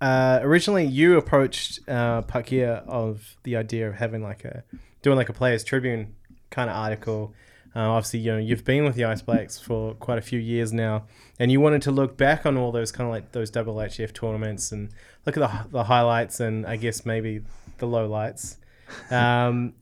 [0.00, 4.64] uh, originally you approached uh, Puck Yeah of the idea of having like a
[5.02, 6.14] doing like a Players Tribune
[6.50, 7.32] kind of article.
[7.76, 10.72] Uh, obviously, you know you've been with the Ice Blacks for quite a few years
[10.72, 11.04] now,
[11.38, 14.12] and you wanted to look back on all those kind of like those double HF
[14.12, 14.90] tournaments and
[15.26, 17.42] look at the, the highlights and I guess maybe
[17.78, 18.56] the low lights.
[19.10, 19.74] Um,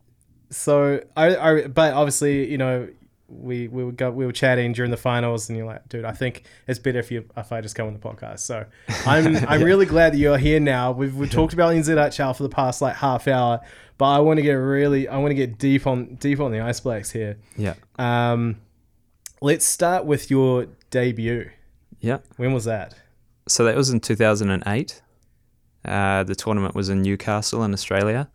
[0.51, 2.89] so I, I, but obviously, you know,
[3.29, 6.13] we we were go, we were chatting during the finals, and you're like, dude, I
[6.13, 8.41] think it's better if you if I just come on the podcast.
[8.41, 8.65] So
[9.05, 10.93] I'm I'm really glad that you're here now.
[10.93, 13.61] We've we've talked about NZIHL for the past like half hour,
[13.99, 16.61] but I want to get really I want to get deep on deep on the
[16.61, 17.39] Ice Blacks here.
[17.57, 17.75] Yeah.
[17.99, 18.61] Um,
[19.41, 21.51] let's start with your debut.
[22.01, 22.19] Yeah.
[22.37, 22.95] When was that?
[23.49, 25.03] So that was in 2008.
[25.85, 28.29] Uh, the tournament was in Newcastle in Australia,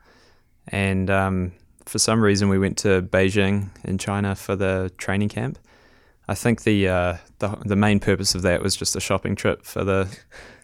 [0.69, 1.51] and um,
[1.85, 5.59] for some reason we went to Beijing in China for the training camp.
[6.27, 9.65] I think the uh, the the main purpose of that was just a shopping trip
[9.65, 10.17] for the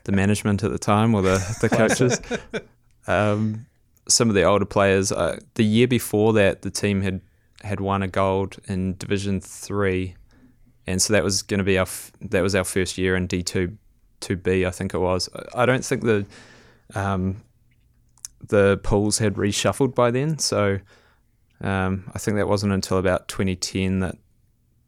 [0.06, 2.22] the management at the time or the the coaches.
[3.08, 3.67] um,
[4.08, 5.12] some of the older players.
[5.12, 7.22] Uh, the year before that, the team had
[7.64, 10.16] had won a gold in Division Three,
[10.86, 13.28] and so that was going to be our f- that was our first year in
[13.28, 13.78] D two
[14.20, 14.66] two B.
[14.66, 15.30] I think it was.
[15.56, 16.26] I don't think the
[16.96, 17.44] um,
[18.48, 20.80] the pools had reshuffled by then, so
[21.62, 24.16] um, I think that wasn't until about 2010 that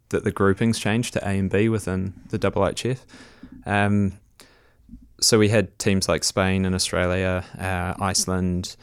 [0.09, 2.99] that the groupings changed to A and B within the IIHF.
[3.65, 4.13] Um,
[5.21, 8.75] so we had teams like Spain and Australia, uh, Iceland,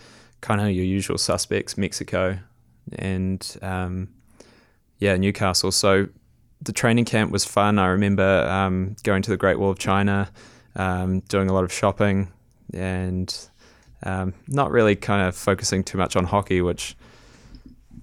[0.46, 2.38] kind of your usual suspects, Mexico,
[2.92, 4.08] and um,
[5.00, 5.72] yeah, Newcastle.
[5.72, 6.06] So
[6.62, 7.80] the training camp was fun.
[7.80, 10.30] I remember um, going to the Great Wall of China,
[10.76, 12.28] um, doing a lot of shopping,
[12.72, 13.36] and
[14.04, 16.96] um, not really kind of focusing too much on hockey, which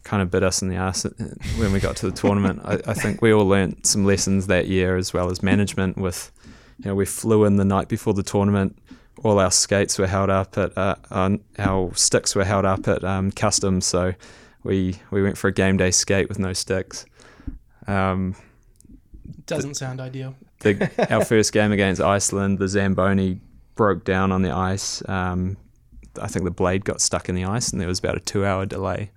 [0.04, 1.04] kind of bit us in the ass
[1.56, 2.60] when we got to the tournament.
[2.66, 5.98] I, I, think we all learnt some lessons that year as well as management.
[5.98, 6.30] With
[6.80, 8.78] you know, we flew in the night before the tournament.
[9.24, 10.96] All our skates were held up at uh,
[11.58, 14.14] our sticks were held up at um, customs, so
[14.64, 17.06] we we went for a game day skate with no sticks.
[17.88, 18.36] Um,
[19.46, 20.36] Doesn't the, sound ideal.
[20.60, 23.40] The, our first game against Iceland, the Zamboni
[23.76, 25.08] broke down on the ice.
[25.08, 25.58] Um,
[26.22, 28.66] I think the blade got stuck in the ice, and there was about a two-hour
[28.66, 29.12] delay.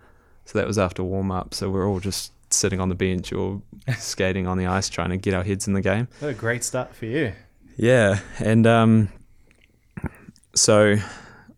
[0.45, 1.55] So that was after warm up.
[1.55, 3.61] So we're all just sitting on the bench or
[3.99, 6.09] skating on the ice, trying to get our heads in the game.
[6.21, 7.33] What a great start for you.
[7.77, 9.09] Yeah, and um,
[10.57, 10.97] so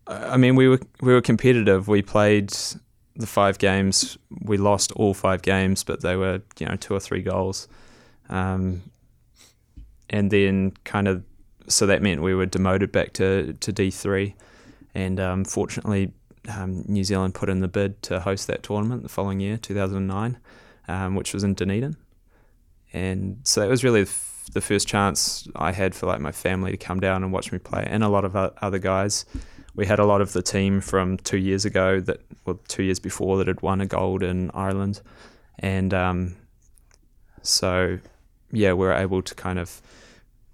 [0.07, 1.87] I mean, we were we were competitive.
[1.87, 2.51] We played
[3.15, 4.17] the five games.
[4.41, 7.67] We lost all five games, but they were you know two or three goals.
[8.29, 8.83] Um,
[10.09, 11.23] and then kind of
[11.67, 14.35] so that meant we were demoted back to to D three,
[14.95, 16.11] and um, fortunately
[16.47, 20.37] um, New Zealand put in the bid to host that tournament the following year, 2009,
[20.87, 21.97] um, which was in Dunedin.
[22.93, 24.11] And so that was really the
[24.61, 27.85] first chance I had for like my family to come down and watch me play,
[27.87, 29.25] and a lot of other guys.
[29.75, 32.99] We had a lot of the team from two years ago that, well, two years
[32.99, 35.01] before that had won a gold in Ireland,
[35.59, 36.35] and um,
[37.43, 37.99] so
[38.51, 39.81] yeah, we were able to kind of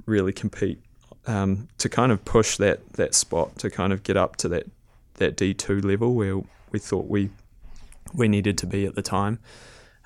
[0.06, 0.80] really compete
[1.28, 4.68] um, to kind of push that that spot to kind of get up to that
[5.16, 6.41] that D two level where
[6.72, 7.30] we thought we
[8.14, 9.39] we needed to be at the time.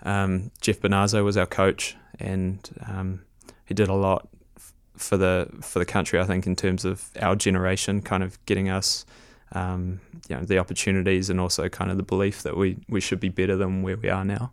[0.04, 3.22] Um, Jeff Benazzo was our coach, and um,
[3.70, 6.20] he did a lot f- for the for the country.
[6.20, 9.06] I think in terms of our generation, kind of getting us,
[9.54, 13.20] um, you know, the opportunities and also kind of the belief that we we should
[13.20, 14.52] be better than where we are now.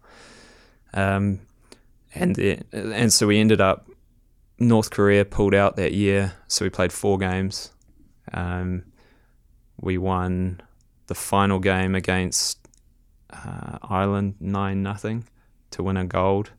[0.92, 1.40] Um,
[2.14, 3.88] and the, and so we ended up
[4.58, 7.72] North Korea pulled out that year, so we played four games.
[8.32, 8.84] Um,
[9.80, 10.60] we won
[11.06, 12.58] the final game against
[13.30, 15.24] uh, Ireland nine nothing
[15.70, 16.50] to win a gold,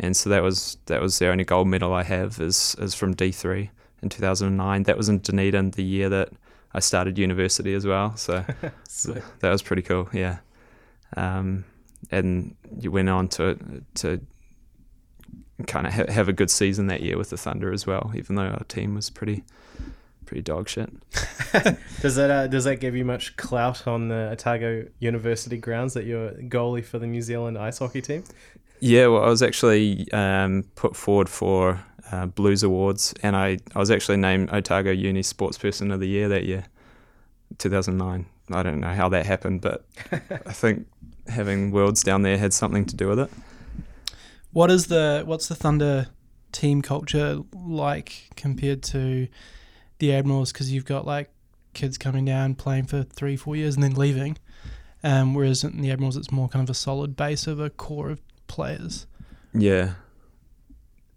[0.00, 3.14] and so that was that was the only gold medal I have is is from
[3.14, 3.70] D three
[4.02, 4.82] in two thousand and nine.
[4.84, 6.30] That was in Dunedin the year that
[6.72, 8.16] I started university as well.
[8.16, 8.44] So
[9.40, 10.08] that was pretty cool.
[10.12, 10.38] Yeah,
[11.16, 11.64] um,
[12.10, 13.58] and you went on to
[13.96, 14.20] to
[15.66, 18.36] kind of ha- have a good season that year with the Thunder as well, even
[18.36, 19.44] though our team was pretty
[20.24, 20.88] pretty dog shit.
[22.00, 26.04] Does that uh, does that give you much clout on the Otago University grounds that
[26.04, 28.22] you're goalie for the New Zealand ice hockey team?
[28.80, 33.78] Yeah, well, I was actually um, put forward for uh, Blues Awards, and I, I
[33.78, 36.64] was actually named Otago Uni Sportsperson of the Year that year,
[37.58, 38.26] 2009.
[38.52, 40.86] I don't know how that happened, but I think
[41.28, 43.30] having Worlds down there had something to do with it.
[44.52, 46.08] What is the what's the Thunder
[46.50, 49.28] team culture like compared to
[49.98, 50.52] the Admirals?
[50.52, 51.30] Because you've got like
[51.74, 54.38] kids coming down playing for three, four years and then leaving,
[55.04, 58.10] um, whereas in the Admirals it's more kind of a solid base of a core
[58.10, 58.20] of
[58.50, 59.06] players.
[59.54, 59.94] Yeah.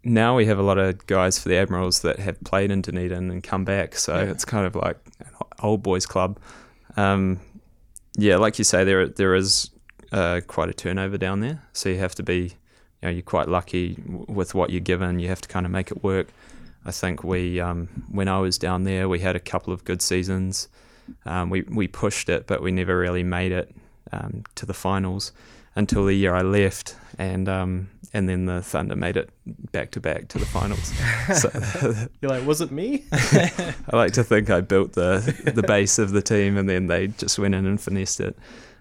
[0.04, 3.32] Now we have a lot of guys for the Admirals that have played in Dunedin
[3.32, 4.32] and come back, so Yeah.
[4.32, 5.28] it's kind of like an
[5.62, 6.38] old boys club.
[6.98, 7.40] Um,
[8.18, 9.70] yeah, like you say, there there is
[10.12, 12.50] uh, quite a turnover down there, so you have to be, you
[13.04, 15.20] know, you're quite lucky w- with what you're given.
[15.20, 16.28] You have to kind of make it work.
[16.86, 20.02] I think we, um, when I was down there, we had a couple of good
[20.02, 20.68] seasons.
[21.26, 23.74] Um, we we pushed it, but we never really made it
[24.12, 25.32] um, to the finals
[25.76, 29.30] until the year I left, and um, and then the Thunder made it
[29.72, 30.94] back to back to the finals.
[31.40, 31.50] so
[32.22, 33.06] You're like, was it me?
[33.12, 37.08] I like to think I built the the base of the team, and then they
[37.08, 38.38] just went in and finessed it.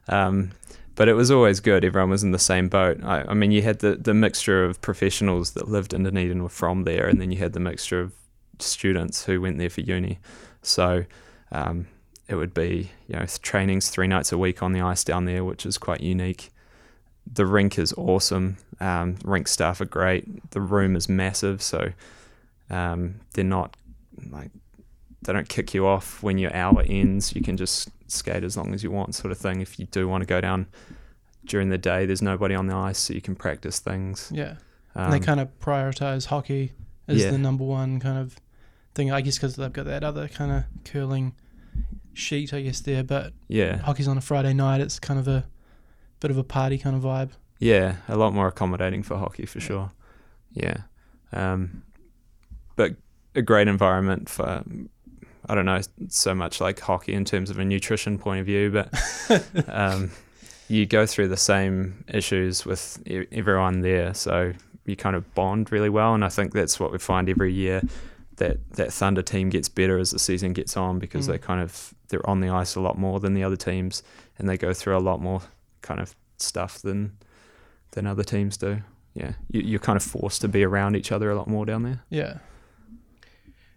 [0.08, 0.52] Um,
[0.94, 1.84] but it was always good.
[1.84, 3.02] Everyone was in the same boat.
[3.02, 6.42] I, I mean, you had the, the mixture of professionals that lived in Dunedin and
[6.42, 8.12] were from there, and then you had the mixture of
[8.58, 10.18] students who went there for uni.
[10.60, 11.04] So
[11.50, 11.86] um,
[12.28, 15.44] it would be you know trainings three nights a week on the ice down there,
[15.44, 16.50] which is quite unique.
[17.30, 18.56] The rink is awesome.
[18.80, 20.50] Um, rink staff are great.
[20.50, 21.92] The room is massive, so
[22.70, 23.76] um, they're not
[24.30, 24.50] like
[25.22, 27.34] they don't kick you off when your hour ends.
[27.34, 29.60] You can just skate as long as you want, sort of thing.
[29.60, 30.66] If you do want to go down
[31.44, 34.30] during the day, there's nobody on the ice, so you can practice things.
[34.34, 34.56] Yeah,
[34.94, 36.72] Um, and they kind of prioritize hockey
[37.08, 37.30] as yeah.
[37.30, 38.36] the number one kind of
[38.94, 39.10] thing.
[39.12, 41.34] I guess because they've got that other kind of curling
[42.14, 43.02] sheet, I guess there.
[43.04, 44.80] But yeah, hockey's on a Friday night.
[44.80, 45.46] It's kind of a
[46.22, 47.30] bit of a party kind of vibe.
[47.58, 49.90] yeah, a lot more accommodating for hockey for sure.
[50.54, 50.78] Yeah,
[51.32, 51.82] um,
[52.76, 52.92] but
[53.34, 54.64] a great environment for.
[55.48, 58.70] I don't know so much like hockey in terms of a nutrition point of view,
[58.70, 58.88] but
[59.68, 60.10] um,
[60.68, 64.52] you go through the same issues with e- everyone there, so
[64.86, 66.14] you kind of bond really well.
[66.14, 67.82] And I think that's what we find every year
[68.36, 71.32] that that Thunder team gets better as the season gets on because Mm.
[71.32, 74.02] they kind of they're on the ice a lot more than the other teams,
[74.38, 75.42] and they go through a lot more
[75.82, 77.16] kind of stuff than
[77.92, 78.82] than other teams do.
[79.14, 81.82] Yeah, you, you're kind of forced to be around each other a lot more down
[81.82, 82.02] there.
[82.08, 82.38] Yeah,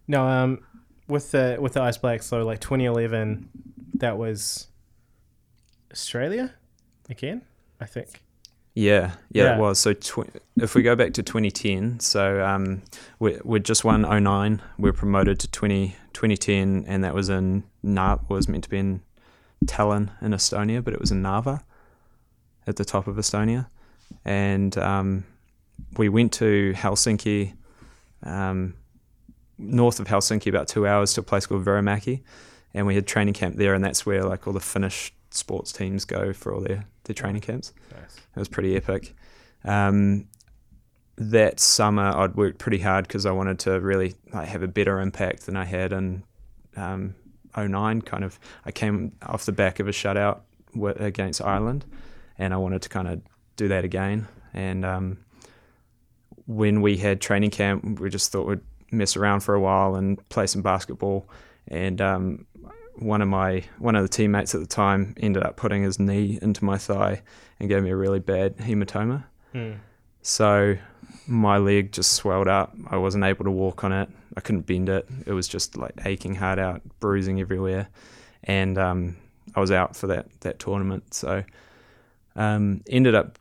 [0.08, 0.60] No, um,
[1.08, 3.50] with the with the Ice Blacks, so like 2011,
[3.96, 4.68] that was
[5.92, 6.54] Australia
[7.10, 7.42] again,
[7.80, 8.22] I think.
[8.74, 9.56] Yeah, yeah, Yeah.
[9.56, 9.80] it was.
[9.80, 12.82] So tw- if we go back to 2010, so um,
[13.20, 14.62] we we just won 09.
[14.78, 18.80] We were promoted to 20, 2010, and that was in Nar- was meant to be
[18.80, 19.02] in
[19.66, 21.64] Tallinn in Estonia, but it was in Narva,
[22.68, 23.68] at the top of Estonia,
[24.24, 25.26] and um,
[25.98, 27.54] we went to Helsinki,
[28.24, 28.76] um,
[29.58, 32.22] north of Helsinki, about two hours to a place called Vierumäki,
[32.74, 36.06] and we had training camp there, and that's where like all the Finnish sports teams
[36.06, 37.74] go for all their their training camps.
[37.92, 38.18] Nice.
[38.36, 39.16] It was pretty epic.
[39.64, 40.28] Um,
[41.18, 45.00] that summer, I'd worked pretty hard because I wanted to really like, have a better
[45.00, 46.24] impact than I had in
[46.76, 47.16] um,
[47.58, 48.02] 09.
[48.02, 50.42] Kind of, I came off the back of a shutout
[50.98, 51.86] against Ireland,
[52.38, 53.22] and I wanted to kind of
[53.56, 54.28] do that again.
[54.54, 55.18] And um,
[56.46, 58.62] when we had training camp, we just thought we'd
[58.92, 61.28] mess around for a while and play some basketball.
[61.68, 62.46] And um,
[62.98, 66.40] one of my one of the teammates at the time ended up putting his knee
[66.42, 67.22] into my thigh
[67.60, 69.26] and gave me a really bad hematoma.
[69.52, 69.74] Hmm.
[70.22, 70.78] So
[71.28, 72.76] my leg just swelled up.
[72.88, 74.10] I wasn't able to walk on it.
[74.38, 75.08] I couldn't bend it.
[75.26, 77.90] It was just like aching hard out, bruising everywhere,
[78.44, 79.18] and um,
[79.56, 81.14] I was out for that that tournament.
[81.14, 81.44] So
[82.36, 83.38] um, ended up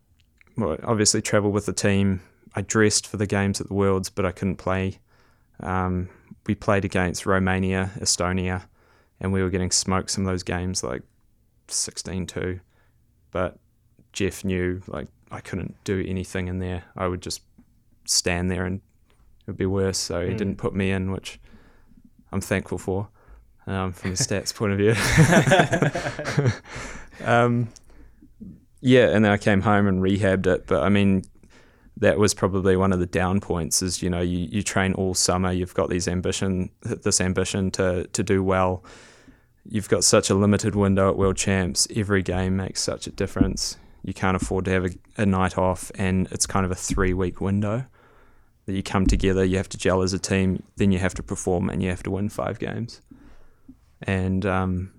[0.56, 2.20] well, obviously traveled with the team.
[2.54, 4.98] I dressed for the games at the Worlds, but I couldn't play.
[5.60, 6.08] Um,
[6.46, 8.62] we played against Romania, Estonia,
[9.20, 11.02] and we were getting smoked some of those games like
[11.68, 12.60] 16-2.
[13.32, 13.58] But
[14.12, 16.84] Jeff knew like I couldn't do anything in there.
[16.96, 17.42] I would just
[18.04, 18.76] stand there and
[19.40, 19.98] it would be worse.
[19.98, 20.38] So he Mm.
[20.38, 21.40] didn't put me in, which
[22.30, 23.08] I'm thankful for
[23.66, 24.94] um, from a stats point of view.
[27.24, 27.68] um,
[28.84, 30.66] yeah, and then I came home and rehabbed it.
[30.66, 31.24] But I mean,
[31.96, 33.80] that was probably one of the down points.
[33.80, 38.06] Is you know you, you train all summer, you've got these ambition, this ambition to
[38.08, 38.84] to do well.
[39.66, 41.88] You've got such a limited window at World Champs.
[41.96, 43.78] Every game makes such a difference.
[44.02, 47.14] You can't afford to have a, a night off, and it's kind of a three
[47.14, 47.86] week window
[48.66, 49.42] that you come together.
[49.46, 52.02] You have to gel as a team, then you have to perform, and you have
[52.02, 53.00] to win five games.
[54.02, 54.92] And um,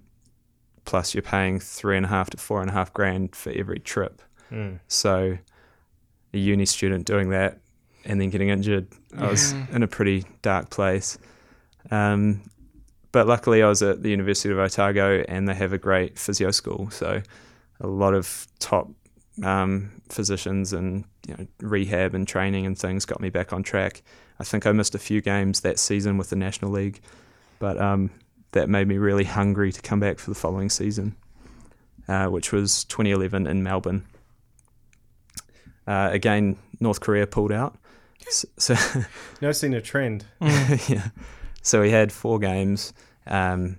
[0.85, 3.79] plus, you're paying three and a half to four and a half grand for every
[3.79, 4.21] trip.
[4.51, 4.79] Mm.
[4.87, 5.37] So,
[6.33, 7.59] a uni student doing that
[8.05, 11.17] and then getting injured, I was in a pretty dark place.
[11.91, 12.49] Um,
[13.11, 16.51] but luckily, I was at the University of Otago and they have a great physio
[16.51, 16.89] school.
[16.91, 17.21] So,
[17.79, 18.89] a lot of top
[19.43, 24.03] um, physicians and you know, rehab and training and things got me back on track.
[24.39, 27.01] I think I missed a few games that season with the National League,
[27.59, 28.11] but um,
[28.55, 31.15] that made me really hungry to come back for the following season,
[32.07, 34.05] uh, which was 2011 in Melbourne.
[35.87, 37.77] Uh, again, North Korea pulled out.
[38.27, 38.75] S- So,
[39.41, 40.25] Noticing a trend.
[40.87, 41.09] Yeah.
[41.61, 42.93] So we had four games.
[43.27, 43.77] Um,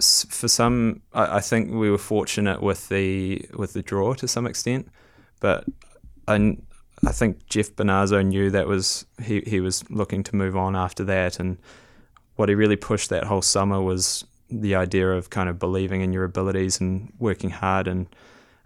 [0.00, 4.46] for some, I, I think we were fortunate with the with the draw to some
[4.46, 4.88] extent,
[5.40, 5.64] but
[6.28, 6.56] I,
[7.06, 11.02] I think Jeff Benazzo knew that was he, he was looking to move on after
[11.04, 11.58] that, and
[12.36, 16.12] what he really pushed that whole summer was the idea of kind of believing in
[16.12, 18.06] your abilities and working hard, and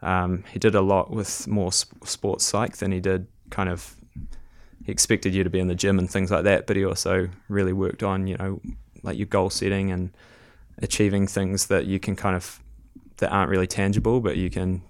[0.02, 3.96] um, he did a lot with more sp- sports psych than he did kind of
[4.84, 7.28] he expected you to be in the gym and things like that, but he also
[7.48, 8.60] really worked on, you know,
[9.02, 10.10] like your goal setting and
[10.78, 12.62] achieving things that you can kind of
[13.18, 14.82] that aren't really tangible, but you can,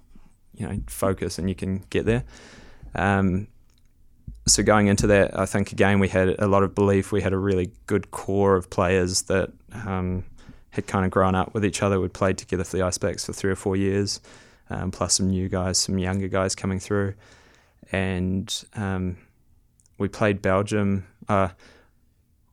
[0.55, 2.23] you know, focus and you can get there.
[2.95, 3.47] Um,
[4.47, 7.11] so going into that, I think again we had a lot of belief.
[7.11, 10.23] We had a really good core of players that um,
[10.71, 11.99] had kind of grown up with each other.
[11.99, 14.19] We'd played together for the Ice Blacks for three or four years,
[14.69, 17.13] um, plus some new guys, some younger guys coming through,
[17.91, 19.17] and um,
[19.97, 21.05] we played Belgium.
[21.29, 21.49] Uh,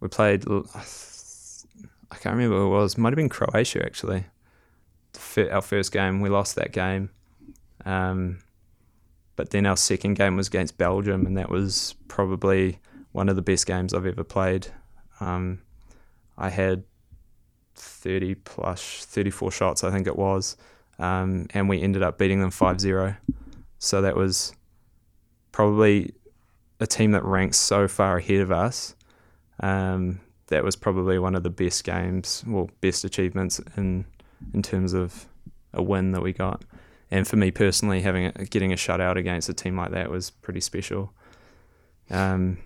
[0.00, 0.44] we played.
[2.10, 2.98] I can't remember who it was.
[2.98, 4.24] Might have been Croatia actually.
[5.50, 7.10] Our first game, we lost that game.
[7.84, 8.38] Um,
[9.38, 12.80] but then our second game was against Belgium, and that was probably
[13.12, 14.66] one of the best games I've ever played.
[15.20, 15.60] Um,
[16.36, 16.82] I had
[17.76, 20.56] 30 plus, 34 shots, I think it was,
[20.98, 23.14] um, and we ended up beating them 5 0.
[23.78, 24.52] So that was
[25.52, 26.12] probably
[26.80, 28.96] a team that ranks so far ahead of us.
[29.60, 30.18] Um,
[30.48, 34.04] that was probably one of the best games, well, best achievements in
[34.52, 35.26] in terms of
[35.72, 36.64] a win that we got.
[37.10, 40.30] And for me personally, having a, getting a shutout against a team like that was
[40.30, 41.12] pretty special.
[42.10, 42.58] Um,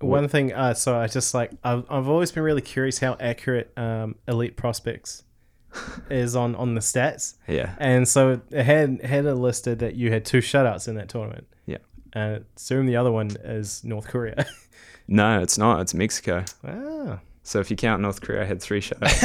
[0.00, 3.72] One thing, uh, so I just like I've, I've always been really curious how accurate
[3.76, 5.24] um, elite prospects
[6.10, 10.10] is on on the stats, yeah, and so it had had it listed that you
[10.10, 11.46] had two shutouts in that tournament.
[11.66, 11.78] Yeah.
[12.14, 14.46] and assume the other one is North Korea.
[15.08, 15.80] no, it's not.
[15.82, 16.44] It's Mexico.
[16.66, 19.22] ah, So if you count North Korea, I had three shutouts.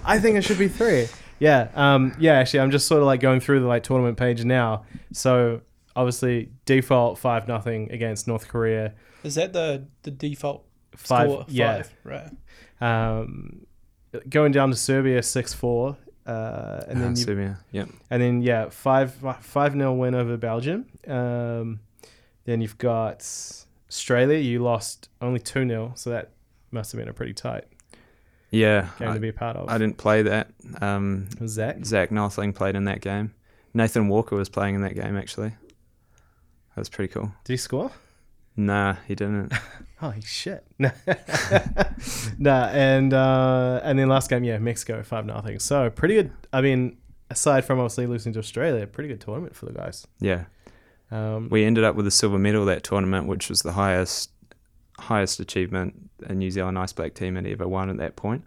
[0.04, 1.08] I think it should be three.
[1.38, 2.34] Yeah, um, yeah.
[2.34, 4.84] Actually, I'm just sort of like going through the like tournament page now.
[5.12, 5.60] So
[5.94, 8.94] obviously, default five nothing against North Korea.
[9.22, 10.64] Is that the the default
[10.96, 11.44] Five, score?
[11.48, 11.82] yeah.
[11.82, 12.30] Five, right.
[12.80, 13.66] Um,
[14.28, 17.58] going down to Serbia six four, uh, and then Ah, you Serbia.
[17.72, 17.88] Yep.
[18.10, 20.86] And then yeah, five five nil win over Belgium.
[21.06, 21.80] Um,
[22.44, 23.26] then you've got
[23.90, 24.38] Australia.
[24.38, 26.30] You lost only two 0 so that
[26.70, 27.64] must have been a pretty tight
[28.50, 28.88] Yeah.
[28.98, 29.68] game I, to be a part of.
[29.68, 30.50] I didn't play that.
[30.80, 31.84] Um, Zach.
[31.84, 33.34] Zach Nothling played in that game.
[33.74, 35.50] Nathan Walker was playing in that game actually.
[35.50, 37.32] That was pretty cool.
[37.44, 37.90] Did he score?
[38.56, 39.52] Nah, he didn't.
[39.98, 40.64] Holy shit!
[42.38, 45.58] nah, and uh, and then last game, yeah, Mexico five nothing.
[45.58, 46.32] So pretty good.
[46.52, 46.96] I mean,
[47.30, 50.06] aside from obviously losing to Australia, pretty good tournament for the guys.
[50.20, 50.44] Yeah.
[51.10, 54.30] Um, We ended up with a silver medal that tournament, which was the highest
[54.98, 58.44] highest achievement a New Zealand Ice Black team had ever won at that point.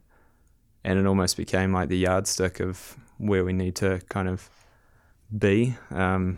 [0.83, 4.49] And it almost became like the yardstick of where we need to kind of
[5.37, 6.37] be, um,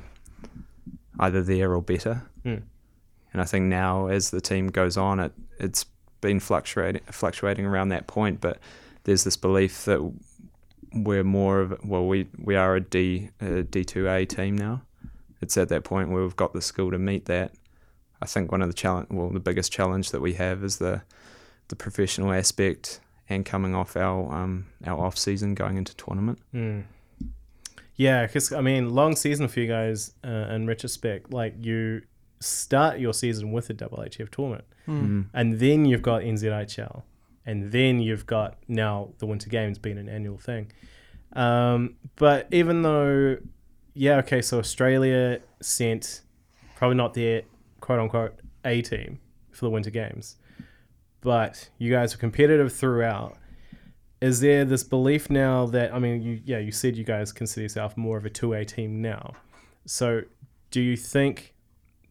[1.19, 2.23] either there or better.
[2.43, 2.63] Mm.
[3.33, 5.85] And I think now, as the team goes on, it it's
[6.21, 8.41] been fluctuating fluctuating around that point.
[8.41, 8.59] But
[9.03, 10.01] there's this belief that
[10.93, 14.81] we're more of well, we we are a D a D two A team now.
[15.39, 17.53] It's at that point where we've got the skill to meet that.
[18.21, 21.01] I think one of the challenge, well, the biggest challenge that we have is the
[21.71, 26.37] the professional aspect and coming off our um, our off season going into tournament.
[26.53, 26.83] Mm.
[27.95, 31.31] Yeah, because I mean, long season for you guys uh, in retrospect.
[31.33, 32.03] Like you,
[32.39, 35.27] start your season with a double HF tournament, Mm.
[35.33, 37.03] and then you've got NZIHL,
[37.45, 40.71] and then you've got now the Winter Games being an annual thing.
[41.33, 43.37] Um, but even though,
[43.93, 46.21] yeah, okay, so Australia sent
[46.75, 47.43] probably not their
[47.79, 49.19] quote unquote A team
[49.51, 50.37] for the Winter Games,
[51.21, 53.37] but you guys were competitive throughout.
[54.19, 57.63] Is there this belief now that I mean, you yeah, you said you guys consider
[57.63, 59.33] yourself more of a two A team now.
[59.85, 60.23] So,
[60.69, 61.55] do you think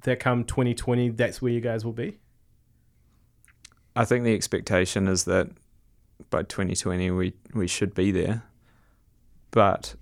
[0.03, 2.19] that come 2020, that's where you guys will be?
[3.95, 5.49] I think the expectation is that
[6.31, 8.45] by 2020 we we should be there,
[9.51, 9.95] but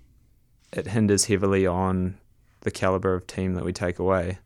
[0.71, 2.17] it hinders heavily on
[2.61, 4.39] the caliber of team that we take away.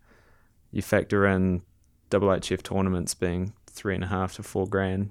[0.72, 1.61] You factor in
[2.09, 5.09] double HF tournaments being three and a half to four grand,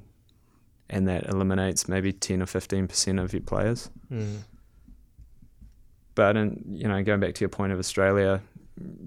[0.89, 3.91] and that eliminates maybe 10 or 15 percent of your players.
[6.15, 8.41] But in, you know, going back to your point of Australia,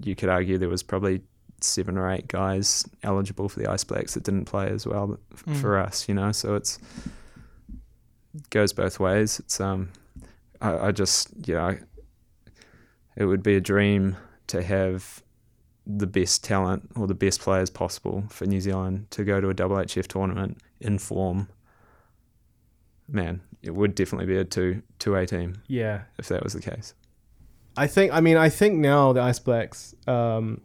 [0.02, 1.22] you could argue there was probably
[1.60, 5.44] seven or eight guys eligible for the Ice Blacks that didn't play as well f-
[5.46, 5.56] Mm.
[5.60, 6.08] for us.
[6.08, 6.78] You know, so it's
[8.50, 9.38] goes both ways.
[9.38, 9.90] It's um,
[10.60, 11.78] I, I just you know,
[13.16, 14.16] it would be a dream
[14.48, 15.22] to have
[15.86, 19.54] the best talent or the best players possible for New Zealand to go to a
[19.54, 21.48] double HF tournament in form.
[23.08, 26.60] Man, it would definitely be a two two A team Yeah, if that was the
[26.60, 26.94] case.
[27.76, 28.12] I think.
[28.12, 30.60] I mean, I think now the Ice Blacks, um,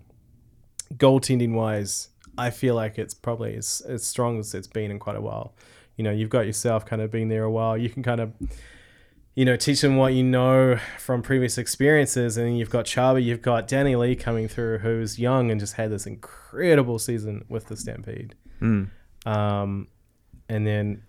[0.95, 5.17] goaltending wise, I feel like it's probably as, as strong as it's been in quite
[5.17, 5.53] a while.
[5.97, 7.77] You know, you've got yourself kind of been there a while.
[7.77, 8.33] You can kind of,
[9.35, 13.23] you know, teach them what you know from previous experiences, and then you've got Chaba,
[13.23, 17.67] you've got Danny Lee coming through, who's young and just had this incredible season with
[17.67, 18.35] the Stampede.
[18.61, 18.89] Mm.
[19.25, 19.87] Um,
[20.49, 21.03] and then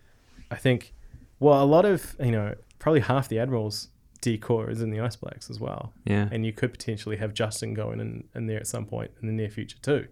[0.51, 0.95] I think,
[1.41, 3.89] well, a lot of you know, probably half the Admirals
[4.21, 6.29] D corps is in the Ice Blacks as well Yeah.
[6.31, 9.33] and you could potentially have Justin going in, in there at some point in the
[9.33, 10.07] near future too.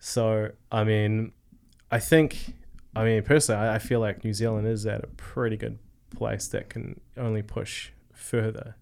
[0.00, 1.32] So I mean,
[1.90, 2.54] I think,
[2.94, 5.78] I mean personally, I, I feel like New Zealand is at a pretty good
[6.10, 8.76] place that can only push further.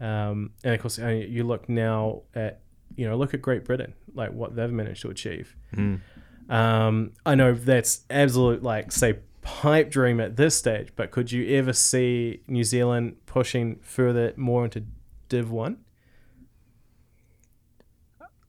[0.00, 2.60] Um, and of course, you look now at
[2.96, 5.56] you know look at Great Britain, like what they've managed to achieve.
[5.74, 6.00] Mm.
[6.48, 11.56] Um, I know that's absolute like say pipe dream at this stage, but could you
[11.56, 14.84] ever see New Zealand pushing further more into
[15.28, 15.78] Div One?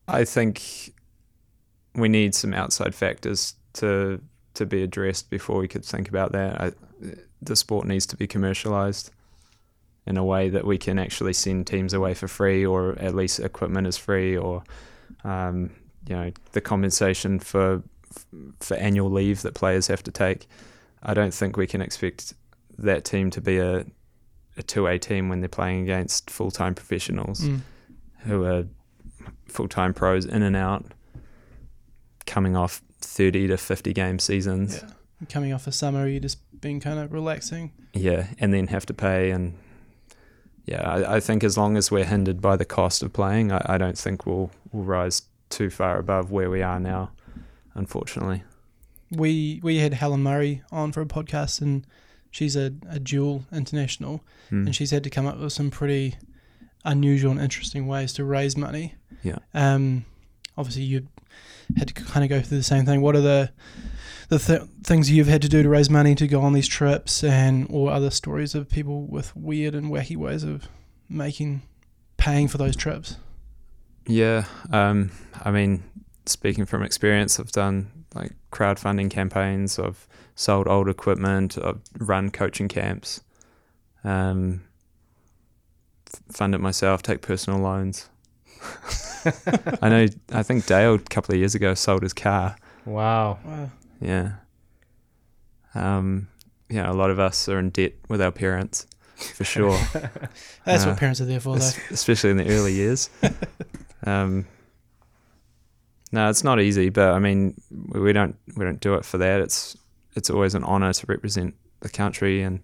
[0.06, 0.92] I think
[1.94, 4.20] we need some outside factors to
[4.54, 6.60] to be addressed before we could think about that.
[6.60, 6.72] I,
[7.46, 9.10] the sport needs to be commercialized
[10.06, 13.40] in a way that we can actually send teams away for free, or at least
[13.40, 14.62] equipment is free, or
[15.24, 15.70] um,
[16.08, 17.82] you know the compensation for
[18.60, 20.46] for annual leave that players have to take.
[21.02, 22.34] I don't think we can expect
[22.78, 23.84] that team to be a
[24.56, 27.60] a two A team when they're playing against full time professionals Mm.
[28.24, 28.64] who are
[29.48, 30.84] full time pros in and out,
[32.26, 34.80] coming off 30 to 50 game seasons.
[34.82, 34.90] Yeah.
[35.28, 37.72] Coming off a summer, you just been kind of relaxing.
[37.92, 39.30] Yeah, and then have to pay.
[39.30, 39.54] And
[40.66, 43.62] yeah, I, I think as long as we're hindered by the cost of playing, I,
[43.66, 47.10] I don't think we'll, we'll rise too far above where we are now,
[47.74, 48.42] unfortunately.
[49.10, 51.86] We we had Helen Murray on for a podcast, and
[52.30, 54.66] she's a, a dual international, Mm.
[54.66, 56.16] and she's had to come up with some pretty
[56.84, 58.94] unusual and interesting ways to raise money.
[59.22, 59.38] Yeah.
[59.54, 60.04] Um,
[60.58, 61.08] obviously you
[61.78, 63.00] had to kind of go through the same thing.
[63.00, 63.50] What are the
[64.38, 67.22] the th- things you've had to do to raise money to go on these trips,
[67.22, 70.68] and or other stories of people with weird and wacky ways of
[71.08, 71.62] making
[72.16, 73.16] paying for those trips?
[74.06, 75.10] Yeah, um,
[75.44, 75.82] I mean,
[76.26, 79.78] speaking from experience, I've done like crowdfunding campaigns.
[79.78, 81.56] I've sold old equipment.
[81.62, 83.20] I've run coaching camps.
[84.02, 84.62] Um,
[86.30, 87.02] fund it myself.
[87.02, 88.08] Take personal loans.
[89.80, 90.06] I know.
[90.32, 92.56] I think Dale a couple of years ago sold his car.
[92.84, 93.38] Wow.
[93.44, 93.70] Wow.
[94.00, 94.32] Yeah.
[95.74, 96.28] Um,
[96.68, 98.86] yeah, a lot of us are in debt with our parents,
[99.16, 99.78] for sure.
[100.64, 101.70] That's Uh, what parents are there for, though.
[101.90, 103.10] Especially in the early years.
[104.06, 104.46] um,
[106.12, 109.40] no, it's not easy, but I mean, we don't we don't do it for that.
[109.40, 109.76] It's
[110.14, 112.60] it's always an honour to represent the country, and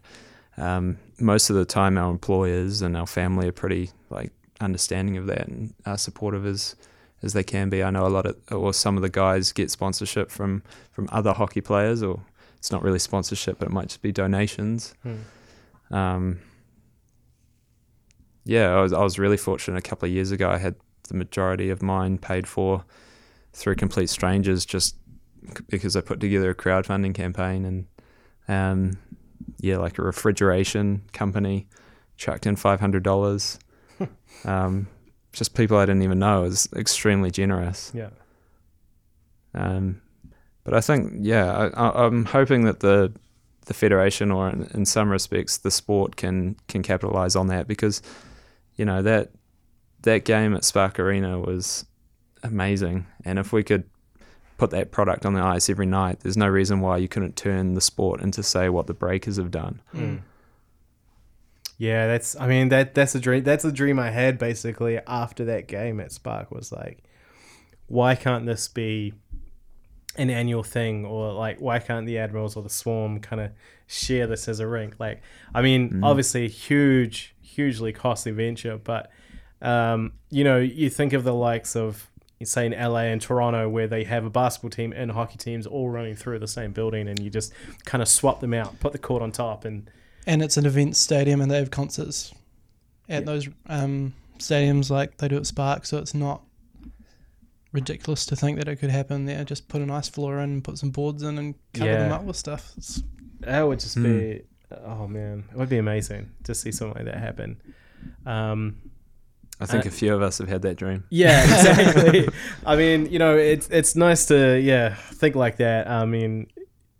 [0.56, 5.26] um, most of the time, our employers and our family are pretty like understanding of
[5.26, 6.76] that and are supportive as
[7.22, 7.82] as they can be.
[7.82, 11.32] I know a lot of or some of the guys get sponsorship from from other
[11.32, 12.22] hockey players, or
[12.56, 14.94] it's not really sponsorship, but it might just be donations.
[15.02, 15.94] Hmm.
[15.94, 16.40] Um,
[18.44, 19.78] yeah, I was I was really fortunate.
[19.78, 20.76] A couple of years ago, I had
[21.08, 22.84] the majority of mine paid for
[23.52, 24.96] through complete strangers, just
[25.68, 27.86] because I put together a crowdfunding campaign and
[28.48, 28.98] um,
[29.58, 31.68] yeah, like a refrigeration company
[32.16, 33.58] chucked in five hundred dollars.
[34.44, 34.88] um,
[35.32, 37.92] just people I didn't even know is extremely generous.
[37.94, 38.10] Yeah.
[39.54, 40.00] Um,
[40.64, 43.12] but I think, yeah, I, I, I'm hoping that the
[43.66, 48.02] the federation, or in, in some respects, the sport can can capitalize on that because,
[48.76, 49.30] you know, that
[50.02, 51.84] that game at Spark Arena was
[52.42, 53.84] amazing, and if we could
[54.56, 57.74] put that product on the ice every night, there's no reason why you couldn't turn
[57.74, 59.80] the sport into say what the Breakers have done.
[59.94, 60.20] Mm.
[61.80, 62.36] Yeah, that's.
[62.38, 63.42] I mean, that that's a dream.
[63.42, 66.50] That's a dream I had basically after that game at Spark.
[66.50, 67.02] Was like,
[67.86, 69.14] why can't this be
[70.16, 73.52] an annual thing, or like, why can't the Admirals or the Swarm kind of
[73.86, 74.96] share this as a rink?
[74.98, 75.22] Like,
[75.54, 76.04] I mean, Mm.
[76.04, 79.10] obviously, a huge, hugely costly venture, but
[79.62, 82.10] um, you know, you think of the likes of
[82.42, 85.88] say in LA and Toronto where they have a basketball team and hockey teams all
[85.88, 87.52] running through the same building and you just
[87.86, 89.90] kind of swap them out, put the court on top and
[90.26, 92.32] and it's an event stadium and they have concerts
[93.08, 93.26] at Yeah.
[93.26, 96.42] those um, stadiums like they do at Spark, so it's not
[97.72, 99.44] ridiculous to think that it could happen there.
[99.44, 102.36] Just put an ice floor in, put some boards in, and cover them up with
[102.36, 102.72] stuff.
[102.76, 103.02] It's,
[103.40, 104.02] That would just Hmm.
[104.02, 104.42] be,
[104.84, 107.60] oh man, it would be amazing to see something like that happen.
[108.26, 108.76] Um,
[109.60, 111.04] I think Uh, a few of us have had that dream.
[111.10, 112.28] yeah, exactly.
[112.66, 115.86] I mean, you know, it's it's nice to yeah think like that.
[115.88, 116.46] I mean,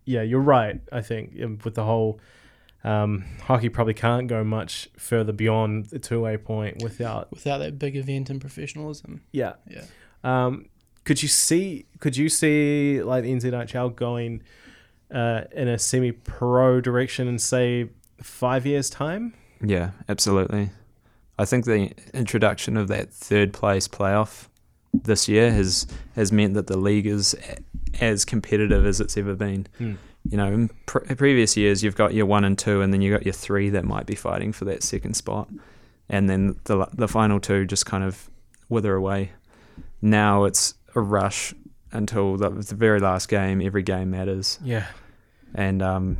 [0.05, 0.79] yeah, you're right.
[0.91, 2.19] I think um, with the whole
[2.83, 7.77] um, hockey probably can't go much further beyond the two way point without without that
[7.77, 9.21] big event and professionalism.
[9.31, 9.53] yeah.
[9.67, 9.85] Yeah.
[10.23, 10.69] Um,
[11.03, 11.85] could you see?
[11.99, 14.43] Could you see like the NZIHL going
[15.09, 17.89] uh, in a semi-pro direction in say
[18.21, 19.33] five years' time?
[19.63, 20.69] Yeah, absolutely.
[21.39, 24.47] I think the introduction of that third place playoff
[24.93, 27.35] this year has has meant that the league is
[27.99, 29.67] as competitive as it's ever been.
[29.77, 29.93] Hmm.
[30.29, 33.11] You know, in pre- previous years you've got your one and two, and then you
[33.11, 35.49] got your three that might be fighting for that second spot,
[36.09, 38.29] and then the the final two just kind of
[38.69, 39.31] wither away.
[40.01, 41.53] Now it's a rush
[41.91, 43.61] until the, the very last game.
[43.61, 44.85] Every game matters Yeah.
[45.55, 46.17] and um,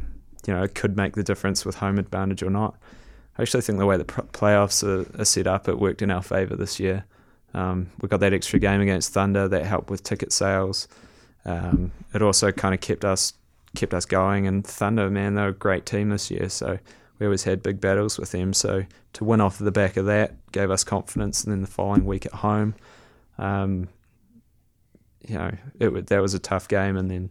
[0.47, 2.75] you know it could make the difference with home advantage or not.
[3.37, 6.11] I actually think the way the pr- playoffs are, are set up, it worked in
[6.11, 7.05] our favour this year.
[7.53, 10.87] Um, we got that extra game against Thunder that helped with ticket sales.
[11.45, 13.33] Um, it also kind of kept us
[13.75, 14.47] kept us going.
[14.47, 16.79] And Thunder, man, they're a great team this year, so
[17.19, 18.53] we always had big battles with them.
[18.53, 21.43] So to win off the back of that gave us confidence.
[21.43, 22.75] And then the following week at home,
[23.37, 23.89] um,
[25.27, 27.29] you know, it that was a tough game, and then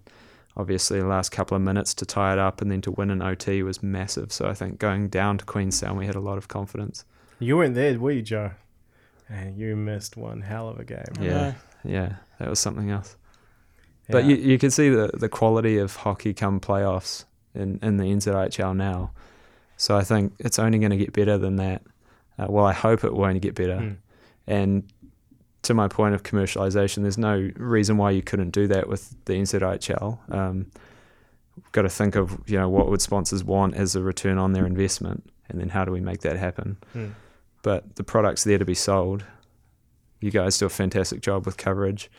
[0.56, 3.22] obviously the last couple of minutes to tie it up and then to win an
[3.22, 4.32] OT was massive.
[4.32, 7.04] So I think going down to Queenstown, we had a lot of confidence.
[7.38, 8.52] You weren't there, were you, Joe?
[9.28, 11.04] And you missed one hell of a game.
[11.20, 11.54] Yeah.
[11.84, 13.16] Yeah, that was something else.
[14.10, 18.04] But you, you can see the, the quality of hockey come playoffs in, in the
[18.04, 19.12] NZIHL now.
[19.76, 21.82] So I think it's only going to get better than that.
[22.38, 23.76] Uh, well, I hope it will only get better.
[23.76, 23.96] Mm.
[24.46, 24.92] And
[25.62, 29.34] to my point of commercialization, there's no reason why you couldn't do that with the
[29.34, 30.18] NZIHL.
[30.32, 30.70] Um,
[31.56, 34.52] we've got to think of you know what would sponsors want as a return on
[34.52, 36.78] their investment, and then how do we make that happen?
[36.94, 37.12] Mm.
[37.62, 39.24] But the product's there to be sold.
[40.20, 42.10] You guys do a fantastic job with coverage.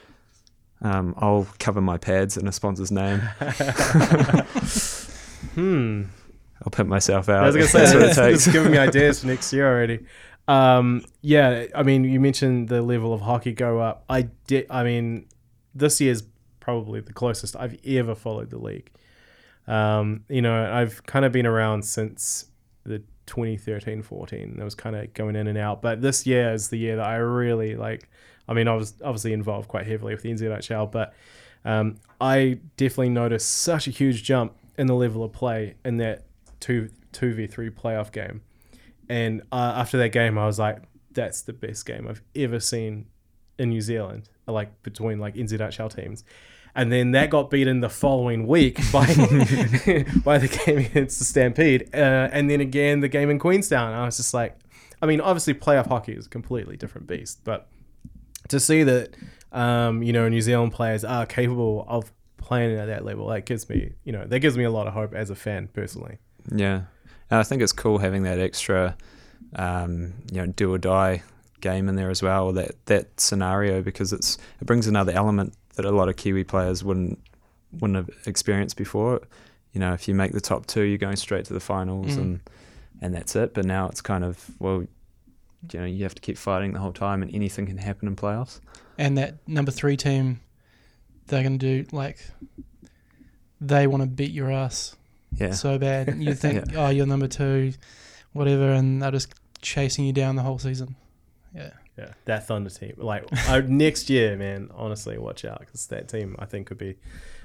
[0.82, 3.22] Um, I'll cover my pads in a sponsor's name.
[5.56, 6.04] Hmm.
[6.64, 7.44] I'll pimp myself out.
[7.44, 8.48] I was gonna say That's what it takes.
[8.48, 10.06] giving me ideas for next year already.
[10.48, 14.06] Um, yeah, I mean, you mentioned the level of hockey go up.
[14.10, 14.68] I did.
[14.70, 15.26] I mean,
[15.74, 16.24] this year's
[16.60, 18.92] probably the closest I've ever followed the league.
[19.68, 22.46] Um, you know, I've kind of been around since
[22.84, 24.60] the 2013-14.
[24.60, 27.06] It was kind of going in and out, but this year is the year that
[27.06, 28.08] I really like.
[28.52, 31.14] I mean, I was obviously involved quite heavily with the NZIHL, but
[31.64, 36.26] um, I definitely noticed such a huge jump in the level of play in that
[36.60, 38.42] two two v three playoff game.
[39.08, 40.82] And uh, after that game, I was like,
[41.12, 43.06] "That's the best game I've ever seen
[43.58, 46.26] in New Zealand." Like between like NZIHL teams,
[46.76, 49.06] and then that got beaten the following week by
[50.26, 53.94] by the game against the Stampede, uh, and then again the game in Queenstown.
[53.94, 54.58] I was just like,
[55.02, 57.70] I mean, obviously playoff hockey is a completely different beast, but
[58.50, 59.16] to see that
[59.52, 63.68] um, you know New Zealand players are capable of playing at that level, that gives
[63.70, 66.18] me you know that gives me a lot of hope as a fan personally.
[66.54, 66.82] Yeah,
[67.30, 68.96] and I think it's cool having that extra,
[69.56, 71.24] um, you know, do or die
[71.60, 72.52] game in there as well.
[72.54, 76.84] That that scenario because it's it brings another element that a lot of Kiwi players
[76.84, 77.20] wouldn't
[77.80, 79.22] wouldn't have experienced before.
[79.74, 82.18] You know, if you make the top two, you're going straight to the finals, Mm.
[82.18, 82.40] and
[83.02, 83.54] and that's it.
[83.54, 84.86] But now it's kind of well,
[85.72, 88.16] you know, you have to keep fighting the whole time, and anything can happen in
[88.16, 88.60] playoffs.
[88.98, 90.42] And that number three team,
[91.28, 92.20] they're going to do like
[93.60, 94.96] they want to beat your ass
[95.38, 96.16] Yeah, so bad.
[96.18, 97.74] You think, oh, you're number two,
[98.34, 100.96] whatever, and they're just chasing you down the whole season.
[101.56, 101.72] Yeah.
[101.98, 102.94] Yeah, that Thunder team.
[102.98, 104.70] Like uh, next year, man.
[104.74, 106.96] Honestly, watch out because that team I think could be